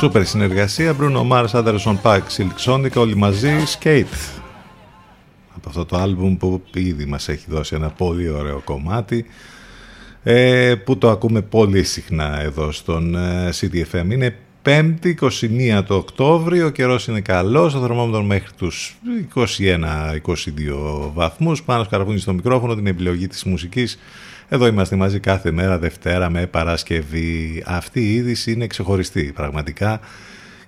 Σούπερ 0.01 0.25
συνεργασία, 0.27 0.97
Bruno 1.01 1.29
Mars, 1.31 1.51
Anderson 1.53 1.97
Paak, 2.03 2.21
Silk 2.37 2.65
Sonic, 2.67 2.93
όλοι 2.95 3.17
μαζί, 3.17 3.51
Skate. 3.79 4.41
Από 5.57 5.69
αυτό 5.69 5.85
το 5.85 5.97
άλμπουμ 5.97 6.37
που 6.37 6.63
ήδη 6.75 7.05
μας 7.05 7.29
έχει 7.29 7.45
δώσει 7.49 7.75
ένα 7.75 7.89
πολύ 7.89 8.29
ωραίο 8.29 8.61
κομμάτι 8.65 9.25
ε, 10.23 10.75
που 10.85 10.99
το 10.99 11.11
ακούμε 11.11 11.43
πολύ 11.43 11.83
συχνά 11.83 12.41
εδώ 12.41 12.73
στον 12.73 13.15
ε, 13.15 13.49
CDFM. 13.61 14.11
Είναι 14.11 14.37
5η 14.65 15.15
21 15.79 15.83
το 15.87 15.95
Οκτώβριο, 15.95 16.67
ο 16.67 16.71
καιρός 16.71 17.07
είναι 17.07 17.21
καλός, 17.21 17.75
ο 17.75 17.81
θερμόμετρος 17.81 18.27
μέχρι 18.27 18.51
τους 18.57 18.99
21-22 19.35 19.47
βαθμούς. 21.15 21.63
Πάνω 21.63 21.85
σκαρβούνι 21.85 22.19
στο 22.19 22.33
μικρόφωνο, 22.33 22.75
την 22.75 22.87
επιλογή 22.87 23.27
της 23.27 23.45
μουσικής. 23.45 23.99
Εδώ 24.53 24.67
είμαστε 24.67 24.97
μαζί 24.97 25.21
κάθε 25.21 25.51
μέρα, 25.51 25.79
Δευτέρα 25.79 26.31
με 26.31 26.47
Παρασκευή. 26.47 27.63
Αυτή 27.67 28.01
η 28.01 28.15
είδηση 28.15 28.53
είναι 28.53 28.67
ξεχωριστή 28.67 29.33
πραγματικά 29.35 30.01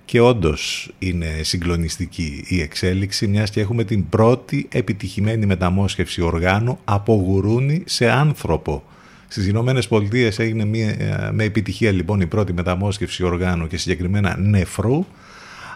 και 0.05 0.21
όντως 0.21 0.93
είναι 0.99 1.27
συγκλονιστική 1.43 2.45
η 2.49 2.61
εξέλιξη 2.61 3.27
μιας 3.27 3.51
και 3.51 3.61
έχουμε 3.61 3.85
την 3.85 4.09
πρώτη 4.09 4.69
επιτυχημένη 4.73 5.47
μεταμόσχευση 5.47 6.23
οργάνου 6.23 6.79
από 6.85 7.15
γουρούνι 7.15 7.83
σε 7.87 8.11
άνθρωπο. 8.11 8.83
Στις 9.29 9.47
Ηνωμένες 9.47 9.89
Πολιτείες 9.89 10.39
έγινε 10.39 10.65
μια, 10.65 11.31
με 11.33 11.45
επιτυχία 11.45 11.91
λοιπόν 11.91 12.21
η 12.21 12.27
πρώτη 12.27 12.53
μεταμόσχευση 12.53 13.25
οργάνου 13.25 13.67
και 13.67 13.77
συγκεκριμένα 13.77 14.37
νεφρού 14.39 15.05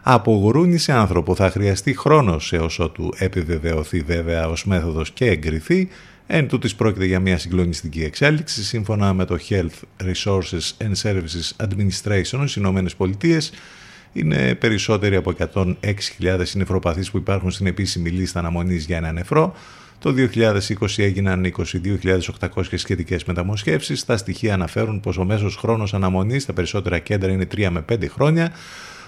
από 0.03 0.33
γουρούνι 0.33 0.79
σε 0.79 0.93
άνθρωπο. 0.93 1.35
Θα 1.35 1.51
χρειαστεί 1.51 1.99
χρόνος 1.99 2.53
έως 2.53 2.79
ότου 2.79 3.13
επιβεβαιωθεί 3.19 4.01
βέβαια 4.01 4.49
ως 4.49 4.65
μέθοδος 4.65 5.11
και 5.11 5.27
εγκριθεί. 5.27 5.89
Εν 6.27 6.49
τούτης 6.49 6.75
πρόκειται 6.75 7.05
για 7.05 7.21
μια 7.21 7.39
συγκλονιστική 7.39 8.03
εξέλιξη 8.03 8.65
σύμφωνα 8.65 9.13
με 9.13 9.25
το 9.25 9.39
Health 9.49 10.05
Resources 10.05 10.73
and 10.79 10.93
Services 11.03 11.67
Administration 11.67 12.39
στις 12.39 12.57
Ηνωμένες 12.57 12.97
Πολιτείες 12.97 13.53
είναι 14.13 14.55
περισσότεροι 14.55 15.17
από 15.17 15.33
106.000 15.53 16.43
νεφροπαθείς 16.53 17.11
που 17.11 17.17
υπάρχουν 17.17 17.51
στην 17.51 17.67
επίσημη 17.67 18.11
λίστα 18.11 18.39
αναμονής 18.39 18.85
για 18.85 18.97
ένα 18.97 19.13
νεφρό. 19.13 19.55
Το 19.99 20.15
2020 20.35 20.59
έγιναν 20.97 21.53
22.800 22.43 22.63
σχετικές 22.75 23.25
μεταμοσχεύσεις. 23.25 24.05
Τα 24.05 24.17
στοιχεία 24.17 24.55
αναφέρουν 24.55 25.01
πως 25.01 25.19
ο 25.19 25.25
μέσος 25.25 25.57
χρόνος 25.57 25.95
αναμονής 25.95 26.43
στα 26.43 26.53
περισσότερα 26.53 26.99
κέντρα 26.99 27.31
είναι 27.31 27.47
3 27.57 27.69
με 27.71 27.85
5 27.93 28.09
χρόνια. 28.09 28.53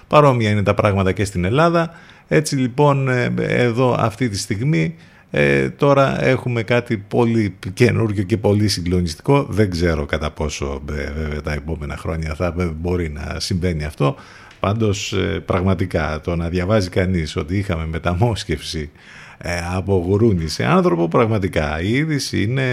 Παρόμοια 0.07 0.51
είναι 0.51 0.63
τα 0.63 0.75
πράγματα 0.75 1.13
και 1.13 1.25
στην 1.25 1.45
Ελλάδα. 1.45 1.91
Έτσι 2.29 2.57
λοιπόν 2.57 3.09
εδώ 3.39 3.97
αυτή 3.99 4.29
τη 4.29 4.39
στιγμή 4.39 4.95
Ε, 5.31 5.71
τώρα 5.71 6.25
έχουμε 6.25 6.63
κάτι 6.63 6.97
πολύ 6.97 7.57
καινούργιο 7.75 8.23
και 8.23 8.37
πολύ 8.37 8.69
συγκλονιστικό. 8.69 9.43
Δεν 9.43 9.71
ξέρω 9.71 10.07
κατά 10.07 10.31
πόσο 10.31 10.83
ε, 10.91 11.13
βέβαια 11.13 11.43
τα 11.43 11.53
επόμενα 11.53 11.97
χρόνια 11.97 12.35
θα 12.35 12.75
μπορεί 12.81 13.11
να 13.11 13.41
συμβαίνει 13.41 13.85
αυτό. 13.85 14.17
Πάντως 14.61 15.13
ε, 15.13 15.43
πραγματικά 15.47 16.21
το 16.21 16.37
να 16.37 16.49
διαβάζει 16.49 16.89
κανείς 16.89 17.37
ότι 17.37 17.59
είχαμε 17.59 17.87
μεταμόσχευση 17.87 18.91
ε, 19.39 19.61
από 19.75 20.05
γουρούνι 20.07 20.49
σε 20.49 20.65
άνθρωπο 20.65 21.09
πραγματικά 21.09 21.81
η 21.81 21.93
είδηση 21.93 22.43
είναι 22.43 22.67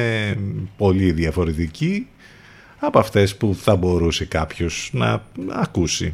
πολύ 0.77 1.11
διαφορετική 1.11 2.07
από 2.79 2.99
αυτές 2.99 3.35
που 3.35 3.55
θα 3.61 3.75
μπορούσε 3.75 4.25
κάποιος 4.25 4.89
να 4.93 5.23
ακούσει. 5.49 6.13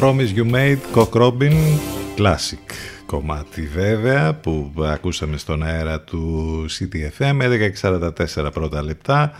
Promise 0.00 0.34
You 0.34 0.50
Made, 0.50 0.78
Cock 0.94 1.12
Robin, 1.12 1.52
classic. 2.16 2.72
Κομμάτι 3.06 3.62
βέβαια 3.62 4.34
που 4.34 4.72
ακούσαμε 4.82 5.36
στον 5.36 5.62
αέρα 5.62 6.00
του 6.00 6.64
CTFM 6.68 7.40
11.44 7.80 8.52
πρώτα 8.52 8.82
λεπτά. 8.82 9.32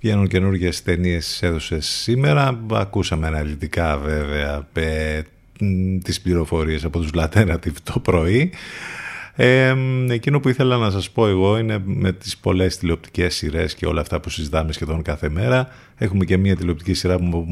Βγαίνουν 0.00 0.28
καινούργιες 0.28 0.82
ταινίες 0.82 1.42
έδωσες 1.42 1.86
σήμερα. 1.86 2.60
Ακούσαμε 2.72 3.26
αναλυτικά 3.26 3.98
βέβαια 3.98 4.66
ε, 4.72 5.22
τις 6.02 6.20
πληροφορίες 6.20 6.84
από 6.84 7.00
τους 7.00 7.10
Laternative 7.14 7.76
το 7.82 8.00
πρωί 8.00 8.52
ε, 9.40 9.74
εκείνο 10.08 10.40
που 10.40 10.48
ήθελα 10.48 10.76
να 10.76 10.90
σας 10.90 11.10
πω 11.10 11.26
εγώ 11.28 11.58
είναι 11.58 11.82
με 11.84 12.12
τις 12.12 12.36
πολλές 12.36 12.76
τηλεοπτικές 12.76 13.34
σειρές 13.34 13.74
και 13.74 13.86
όλα 13.86 14.00
αυτά 14.00 14.20
που 14.20 14.30
συζητάμε 14.30 14.72
σχεδόν 14.72 15.02
κάθε 15.02 15.28
μέρα. 15.28 15.68
Έχουμε 15.96 16.24
και 16.24 16.36
μια 16.36 16.56
τηλεοπτική 16.56 16.94
σειρά 16.94 17.16
που 17.18 17.46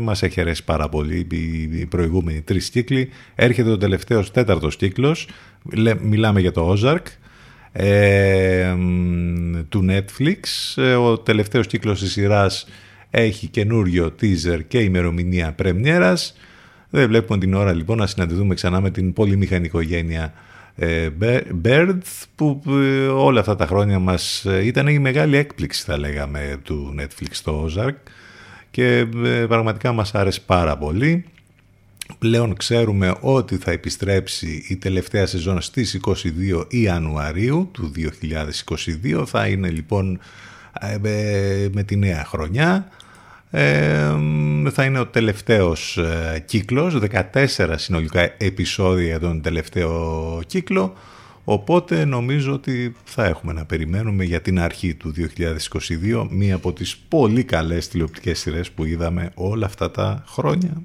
μας 0.00 0.22
έχει 0.22 0.40
αρέσει 0.40 0.64
πάρα 0.64 0.88
πολύ, 0.88 1.26
οι 1.30 1.78
οι 1.78 1.86
προηγούμενοι 1.86 2.40
τρεις 2.40 2.70
κύκλοι. 2.70 3.08
Έρχεται 3.34 3.70
ο 3.70 3.76
τελευταίος 3.76 4.30
τέταρτος 4.30 4.76
κύκλος, 4.76 5.28
Λε- 5.74 6.00
μιλάμε 6.00 6.40
για 6.40 6.52
το 6.52 6.76
Ozark, 6.76 7.02
ε, 7.72 8.74
του 9.68 9.86
Netflix. 9.88 10.38
Ε, 10.76 10.94
Ο 10.94 11.18
τελευταίος 11.18 11.66
κύκλος 11.66 12.00
της 12.00 12.12
σειράς 12.12 12.66
έχει 13.10 13.46
καινούριο 13.46 14.14
teaser 14.20 14.60
και 14.68 14.78
ημερομηνία 14.78 15.52
πρεμιέρας. 15.52 16.36
Δεν 16.90 17.08
βλέπουμε 17.08 17.38
την 17.38 17.54
ώρα 17.54 17.72
λοιπόν 17.72 17.96
να 17.98 18.06
συναντηθούμε 18.06 18.54
ξανά 18.54 18.80
με 18.80 18.90
την 18.90 19.12
πολυμηχανικογένεια 19.12 20.32
ε, 20.82 21.08
Birds 21.64 22.22
που 22.34 22.62
όλα 23.14 23.40
αυτά 23.40 23.56
τα 23.56 23.66
χρόνια 23.66 23.98
μας 23.98 24.44
ε, 24.44 24.66
ήταν 24.66 24.86
η 24.86 24.98
μεγάλη 24.98 25.36
έκπληξη 25.36 25.82
θα 25.82 25.98
λέγαμε 25.98 26.58
του 26.62 26.94
Netflix 27.00 27.36
το 27.44 27.68
Ozark 27.68 28.10
και 28.70 29.06
ε, 29.24 29.44
πραγματικά 29.48 29.92
μας 29.92 30.14
άρεσε 30.14 30.40
πάρα 30.46 30.76
πολύ. 30.76 31.24
Πλέον 32.18 32.56
ξέρουμε 32.56 33.14
ότι 33.20 33.56
θα 33.56 33.70
επιστρέψει 33.70 34.64
η 34.68 34.76
τελευταία 34.76 35.26
σεζόν 35.26 35.60
στις 35.60 36.00
22 36.06 36.64
Ιανουαρίου 36.68 37.68
του 37.72 37.92
2022. 39.14 39.26
Θα 39.26 39.46
είναι 39.46 39.68
λοιπόν 39.68 40.20
με 41.72 41.82
τη 41.86 41.96
νέα 41.96 42.24
χρονιά 42.24 42.88
θα 44.70 44.84
είναι 44.84 44.98
ο 44.98 45.06
τελευταίος 45.06 45.98
κύκλο, 46.46 46.88
κύκλος, 46.90 46.98
14 47.54 47.74
συνολικά 47.76 48.34
επεισόδια 48.38 49.20
τον 49.20 49.40
τελευταίο 49.40 50.42
κύκλο, 50.46 50.94
οπότε 51.44 52.04
νομίζω 52.04 52.52
ότι 52.52 52.94
θα 53.04 53.24
έχουμε 53.24 53.52
να 53.52 53.64
περιμένουμε 53.64 54.24
για 54.24 54.40
την 54.40 54.60
αρχή 54.60 54.94
του 54.94 55.14
2022 56.12 56.26
μία 56.30 56.54
από 56.54 56.72
τις 56.72 56.96
πολύ 56.96 57.44
καλές 57.44 57.88
τηλεοπτικές 57.88 58.38
σειρές 58.38 58.70
που 58.70 58.84
είδαμε 58.84 59.30
όλα 59.34 59.66
αυτά 59.66 59.90
τα 59.90 60.24
χρόνια. 60.26 60.82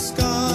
sky. 0.00 0.49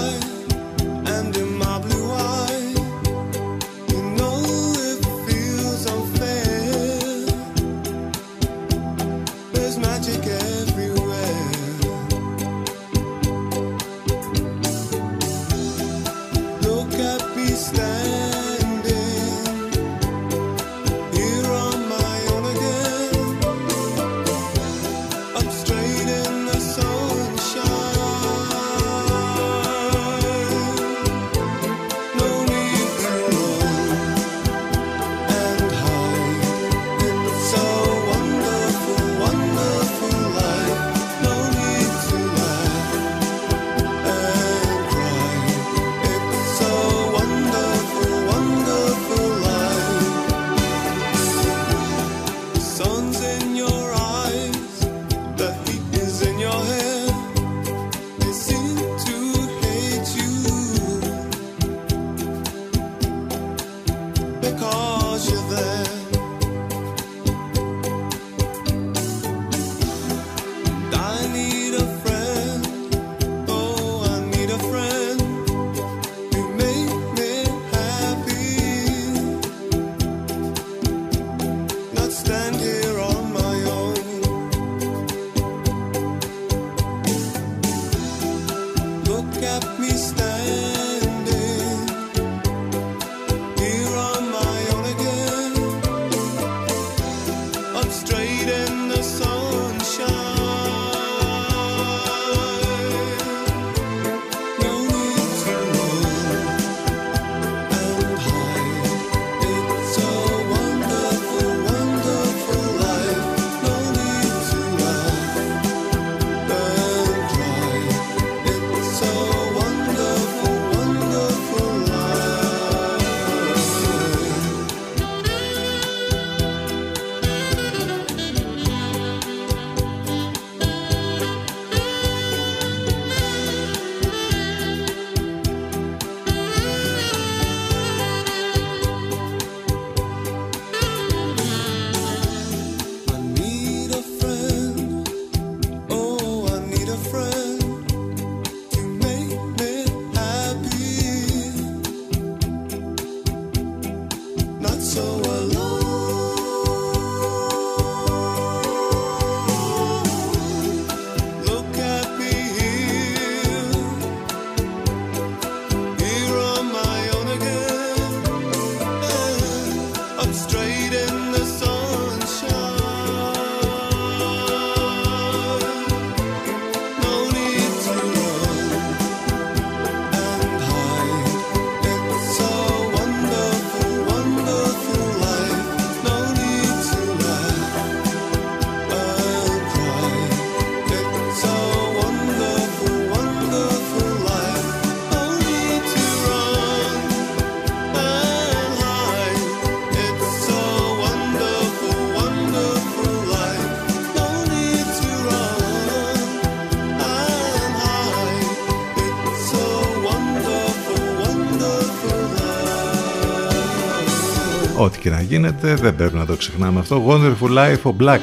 Ό,τι 214.85 214.99
και 214.99 215.09
να 215.09 215.21
γίνεται, 215.21 215.75
δεν 215.75 215.95
πρέπει 215.95 216.15
να 216.15 216.25
το 216.25 216.35
ξεχνάμε 216.35 216.79
αυτό. 216.79 217.05
Wonderful 217.07 217.57
Life 217.57 217.81
of 217.83 217.95
Black. 218.03 218.19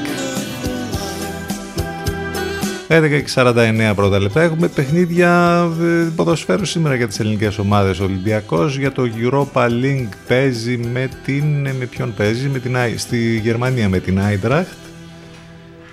11 2.89 3.09
και 3.09 3.25
49 3.35 3.93
πρώτα 3.95 4.21
λεπτά. 4.21 4.43
Έχουμε 4.43 4.69
παιχνίδια 4.69 5.63
ε, 5.81 6.11
ποδοσφαίρου 6.17 6.65
σήμερα 6.65 6.95
για 6.95 7.09
τις 7.09 7.21
ελληνικές 7.21 7.59
ομάδες. 7.59 8.01
Ο 8.01 8.05
Ολυμπιακός 8.05 8.77
για 8.77 8.93
το 8.93 9.03
Europa 9.23 9.69
League 9.69 10.09
παίζει 10.29 10.77
με 10.77 11.09
την... 11.25 11.45
Με 11.61 11.87
ποιον 11.91 12.15
παίζει, 12.15 12.49
με 12.49 12.59
την, 12.59 12.77
στη 12.97 13.39
Γερμανία 13.39 13.89
με 13.89 13.99
την 13.99 14.19
Eintracht. 14.21 14.91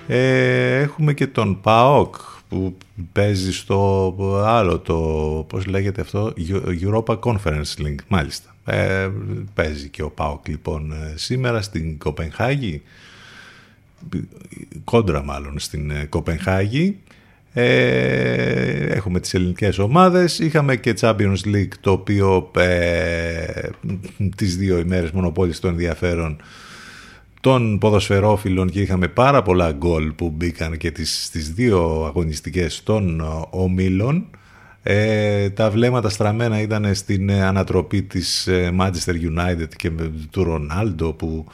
Ε, 0.06 0.78
έχουμε 0.78 1.12
και 1.12 1.26
τον 1.26 1.60
ΠΑΟΚ 1.60 2.14
που 2.48 2.76
παίζει 3.12 3.52
στο 3.52 4.14
άλλο 4.44 4.78
το, 4.78 4.96
πώς 5.48 5.66
λέγεται 5.66 6.00
αυτό, 6.00 6.32
Europa 6.84 7.18
Conference 7.18 7.82
League, 7.82 8.02
μάλιστα. 8.08 8.54
Ε, 8.70 9.10
παίζει 9.54 9.88
και 9.88 10.02
ο 10.02 10.10
ΠΑΟΚ 10.10 10.48
λοιπόν 10.48 10.92
ε, 10.92 11.14
σήμερα 11.16 11.62
στην 11.62 11.98
Κοπενχάγη 11.98 12.82
κόντρα 14.84 15.22
μάλλον 15.22 15.58
στην 15.58 15.90
ε, 15.90 16.04
Κοπενχάγη. 16.08 16.98
Ε, 17.52 18.86
έχουμε 18.86 19.20
τις 19.20 19.34
ελληνικές 19.34 19.78
ομάδες. 19.78 20.38
Είχαμε 20.38 20.76
και 20.76 20.94
Champions 21.00 21.44
League 21.44 21.72
το 21.80 21.90
οποίο 21.90 22.50
ε, 22.56 23.68
τις 24.36 24.56
δύο 24.56 24.78
ημέρες 24.78 25.10
μονοπόλησε 25.10 25.60
το 25.60 25.68
ενδιαφέρον 25.68 26.36
των 27.40 27.78
ποδοσφαιρόφιλων 27.78 28.70
και 28.70 28.80
είχαμε 28.80 29.08
πάρα 29.08 29.42
πολλά 29.42 29.72
γκολ 29.72 30.12
που 30.12 30.30
μπήκαν 30.30 30.76
και 30.76 30.90
τις, 30.90 31.24
στις 31.24 31.52
δύο 31.52 32.04
αγωνιστικές 32.06 32.82
των 32.82 33.22
ομίλων. 33.50 34.26
Ε, 34.82 35.50
τα 35.50 35.70
βλέμματα 35.70 36.08
στραμμένα 36.08 36.60
ήταν 36.60 36.94
στην 36.94 37.30
ανατροπή 37.32 38.02
της 38.02 38.48
Manchester 38.50 39.14
United 39.36 39.68
και 39.76 39.90
του 40.30 40.44
Ρονάλντο 40.44 41.12
που 41.12 41.46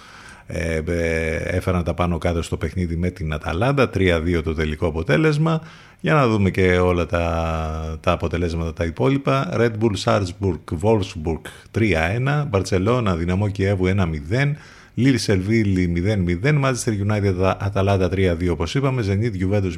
ε, 0.47 0.81
ε, 0.87 1.37
έφεραν 1.37 1.85
τα 1.85 1.95
πάνω 1.95 2.19
κάτω 2.19 2.43
στο 2.43 2.57
παιχνίδι 2.57 2.97
με 2.97 3.11
την 3.11 3.33
Αταλάντα 3.33 3.91
3-2 3.95 4.41
το 4.45 4.55
τελικό 4.55 4.87
αποτέλεσμα. 4.87 5.61
Για 6.01 6.15
να 6.15 6.29
δούμε 6.29 6.51
και 6.51 6.79
όλα 6.79 7.07
τα, 7.07 7.99
τα 8.01 8.13
αποτελέσματα 8.13 8.73
τα 8.73 8.85
υπόλοιπα. 8.85 9.49
Red 9.53 9.71
Bull 9.81 9.97
Salzburg 10.05 10.59
Wolfsburg 10.81 11.41
3-1 11.79 12.47
Barcelona 12.51 13.15
Δυναμό 13.17 13.49
Κιέβου 13.49 13.87
1-0 13.87 14.53
Λίλ 14.95 15.19
Σερβίλη 15.19 16.03
0-0 16.43 16.65
Manchester 16.65 17.07
United 17.09 17.55
Αταλάντα 17.59 18.09
3-2 18.13 18.49
όπως 18.51 18.75
είπαμε. 18.75 19.05
Zenit 19.07 19.43
Juventus 19.43 19.73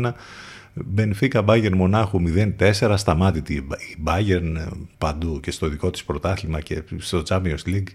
0-1 0.00 0.10
Μπενφίκα 0.74 1.44
Bayern 1.46 1.74
Μονάχου 1.74 2.20
0-4 2.58 2.94
σταμάτητη 2.96 3.54
η 3.54 3.66
Bayern 4.04 4.66
παντού 4.98 5.40
και 5.40 5.50
στο 5.50 5.68
δικό 5.68 5.90
της 5.90 6.04
πρωτάθλημα 6.04 6.60
και 6.60 6.82
στο 6.98 7.22
Champions 7.28 7.66
League 7.66 7.88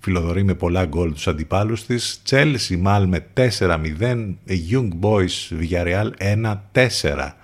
φιλοδορεί 0.00 0.42
με 0.42 0.54
πολλά 0.54 0.84
γκολ 0.84 1.12
τους 1.12 1.28
αντιπάλους 1.28 1.84
της. 1.84 2.22
Chelsea 2.30 2.82
Malme 2.84 3.18
4-0, 3.34 4.34
Young 4.70 4.88
Boys 5.00 5.58
Villarreal 5.60 6.10
1-4. 6.72 7.34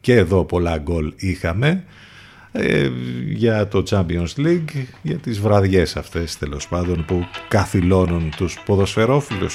Και 0.00 0.14
εδώ 0.14 0.44
πολλά 0.44 0.78
γκολ 0.78 1.12
είχαμε 1.16 1.84
ε, 2.52 2.90
για 3.26 3.68
το 3.68 3.82
Champions 3.90 4.34
League, 4.36 4.84
για 5.02 5.16
τις 5.16 5.40
βραδιές 5.40 5.96
αυτές 5.96 6.38
τέλος 6.38 6.68
πάντων 6.68 7.04
που 7.04 7.26
καθυλώνουν 7.48 8.30
τους 8.36 8.58
ποδοσφαιρόφιλους. 8.64 9.54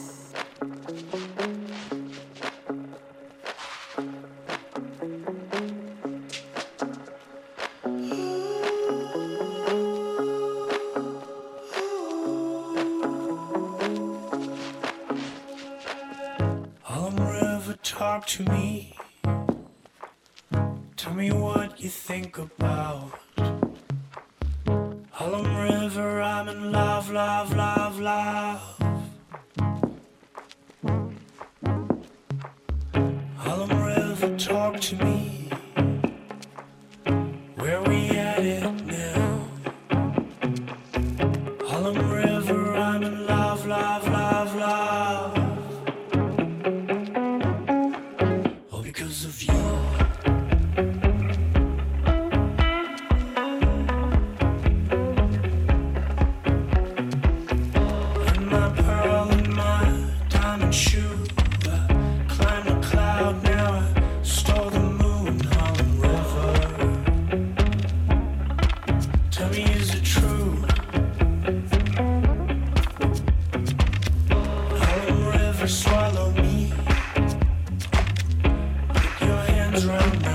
drunk. 79.79 80.30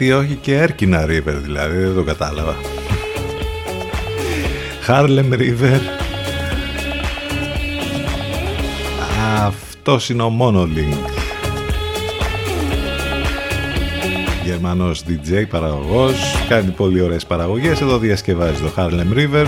Γιατί 0.00 0.24
όχι 0.24 0.34
και 0.34 0.56
Έρκινα 0.56 1.04
River 1.04 1.34
δηλαδή, 1.42 1.78
δεν 1.78 1.94
το 1.94 2.02
κατάλαβα. 2.02 2.54
Harlem 4.86 5.32
River. 5.32 5.80
Αυτός 9.46 10.08
είναι 10.08 10.22
ο 10.22 10.32
Monolink. 10.40 11.10
Γερμανός 14.44 15.02
DJ, 15.08 15.44
παραγωγός, 15.50 16.14
κάνει 16.48 16.70
πολύ 16.70 17.00
ωραίες 17.00 17.26
παραγωγές, 17.26 17.80
εδώ 17.80 17.98
διασκευάζει 17.98 18.62
το 18.62 18.72
Harlem 18.76 19.16
River. 19.16 19.46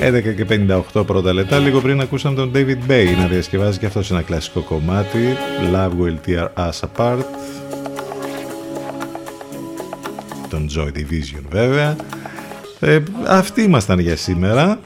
11 0.00 0.34
και 0.34 0.46
58 0.94 1.06
πρώτα 1.06 1.32
λεπτά, 1.32 1.58
λίγο 1.58 1.80
πριν 1.80 2.00
ακούσαμε 2.00 2.36
τον 2.36 2.50
David 2.54 2.90
Bay 2.90 3.06
να 3.18 3.26
διασκευάζει 3.26 3.78
και 3.78 3.86
αυτός 3.86 4.10
ένα 4.10 4.22
κλασικό 4.22 4.60
κομμάτι, 4.60 5.18
Love 5.74 5.90
Will 6.04 6.28
Tear 6.28 6.48
Us 6.56 6.80
Apart. 6.80 7.41
Joy 10.76 10.88
Division 10.88 11.42
βέβαια. 11.50 11.96
Ε, 12.80 13.02
αυτοί 13.26 13.62
ήμασταν 13.62 13.98
για 13.98 14.16
σήμερα. 14.16 14.80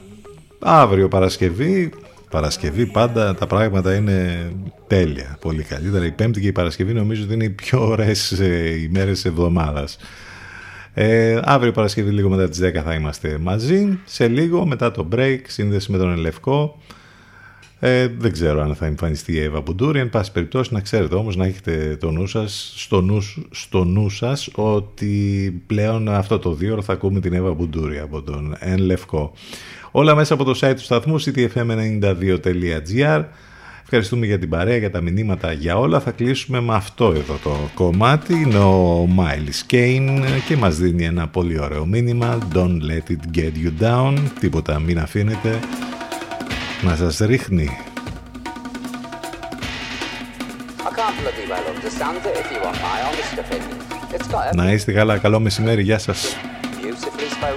Αύριο 0.59 1.07
Παρασκευή. 1.07 1.89
Παρασκευή 2.29 2.85
πάντα 2.85 3.35
τα 3.35 3.47
πράγματα 3.47 3.95
είναι 3.95 4.49
τέλεια. 4.87 5.37
Πολύ 5.41 5.63
καλύτερα. 5.63 6.05
Η 6.05 6.11
Πέμπτη 6.11 6.41
και 6.41 6.47
η 6.47 6.51
Παρασκευή 6.51 6.93
νομίζω 6.93 7.23
ότι 7.23 7.33
είναι 7.33 7.43
οι 7.43 7.49
πιο 7.49 7.87
ωραίες 7.87 8.31
ε, 8.31 8.79
ημέρες 8.89 9.13
της 9.13 9.25
εβδομάδας. 9.25 9.97
Ε, 10.93 11.39
αύριο 11.43 11.71
Παρασκευή 11.71 12.09
λίγο 12.09 12.29
μετά 12.29 12.49
τις 12.49 12.59
10 12.63 12.81
θα 12.83 12.93
είμαστε 12.93 13.37
μαζί. 13.37 13.99
Σε 14.05 14.27
λίγο 14.27 14.65
μετά 14.65 14.91
το 14.91 15.07
break 15.15 15.39
σύνδεση 15.47 15.91
με 15.91 15.97
τον 15.97 16.11
Ελευκό. 16.11 16.77
Ε, 17.79 18.07
δεν 18.17 18.31
ξέρω 18.31 18.61
αν 18.61 18.75
θα 18.75 18.85
εμφανιστεί 18.85 19.33
η 19.33 19.39
Εύα 19.39 19.61
Μπουντούρη. 19.61 19.99
Εν 19.99 20.09
πάση 20.09 20.31
περιπτώσει, 20.31 20.73
να 20.73 20.79
ξέρετε 20.79 21.15
όμως 21.15 21.35
να 21.35 21.45
έχετε 21.45 21.97
το 21.99 22.11
νου 22.11 22.27
σας, 22.27 22.73
στο, 22.75 23.01
νου, 23.01 23.21
στο 23.51 23.83
νου 23.83 24.09
σας 24.09 24.49
ότι 24.55 25.63
πλέον 25.67 26.09
αυτό 26.09 26.39
το 26.39 26.53
δύο 26.53 26.81
θα 26.81 26.93
ακούμε 26.93 27.19
την 27.19 27.33
Εύα 27.33 27.53
Μπουντούρη 27.53 27.99
από 27.99 28.21
τον 28.21 28.55
Εν 28.59 28.77
Λευκό. 28.77 29.33
Όλα 29.91 30.15
μέσα 30.15 30.33
από 30.33 30.43
το 30.43 30.59
site 30.61 30.73
του 30.75 30.81
σταθμού 30.81 31.21
ctfm92.gr. 31.21 33.23
Ευχαριστούμε 33.83 34.25
για 34.25 34.39
την 34.39 34.49
παρέα, 34.49 34.77
για 34.77 34.91
τα 34.91 35.01
μηνύματα, 35.01 35.51
για 35.51 35.77
όλα. 35.77 35.99
Θα 35.99 36.11
κλείσουμε 36.11 36.61
με 36.61 36.75
αυτό 36.75 37.13
εδώ 37.15 37.37
το 37.43 37.69
κομμάτι. 37.73 38.33
Είναι 38.33 38.57
ο 38.57 39.07
Miles 39.17 39.73
Kane 39.73 40.21
και 40.47 40.57
μας 40.57 40.77
δίνει 40.77 41.05
ένα 41.05 41.27
πολύ 41.27 41.59
ωραίο 41.59 41.85
μήνυμα. 41.85 42.37
Don't 42.53 42.79
let 42.81 43.11
it 43.11 43.37
get 43.37 43.51
you 43.63 43.83
down. 43.83 44.15
Τίποτα 44.39 44.79
μην 44.79 44.99
αφήνετε 44.99 45.59
να 46.81 46.95
σας 46.95 47.17
ρίχνει. 47.17 47.77
Να 54.53 54.71
είστε 54.71 54.91
καλά, 54.91 55.17
καλό 55.17 55.39
μεσημέρι, 55.39 55.81
γεια 55.81 55.99
σας. 55.99 56.19
Σα 56.21 56.27
ευχαριστώ. 57.07 57.47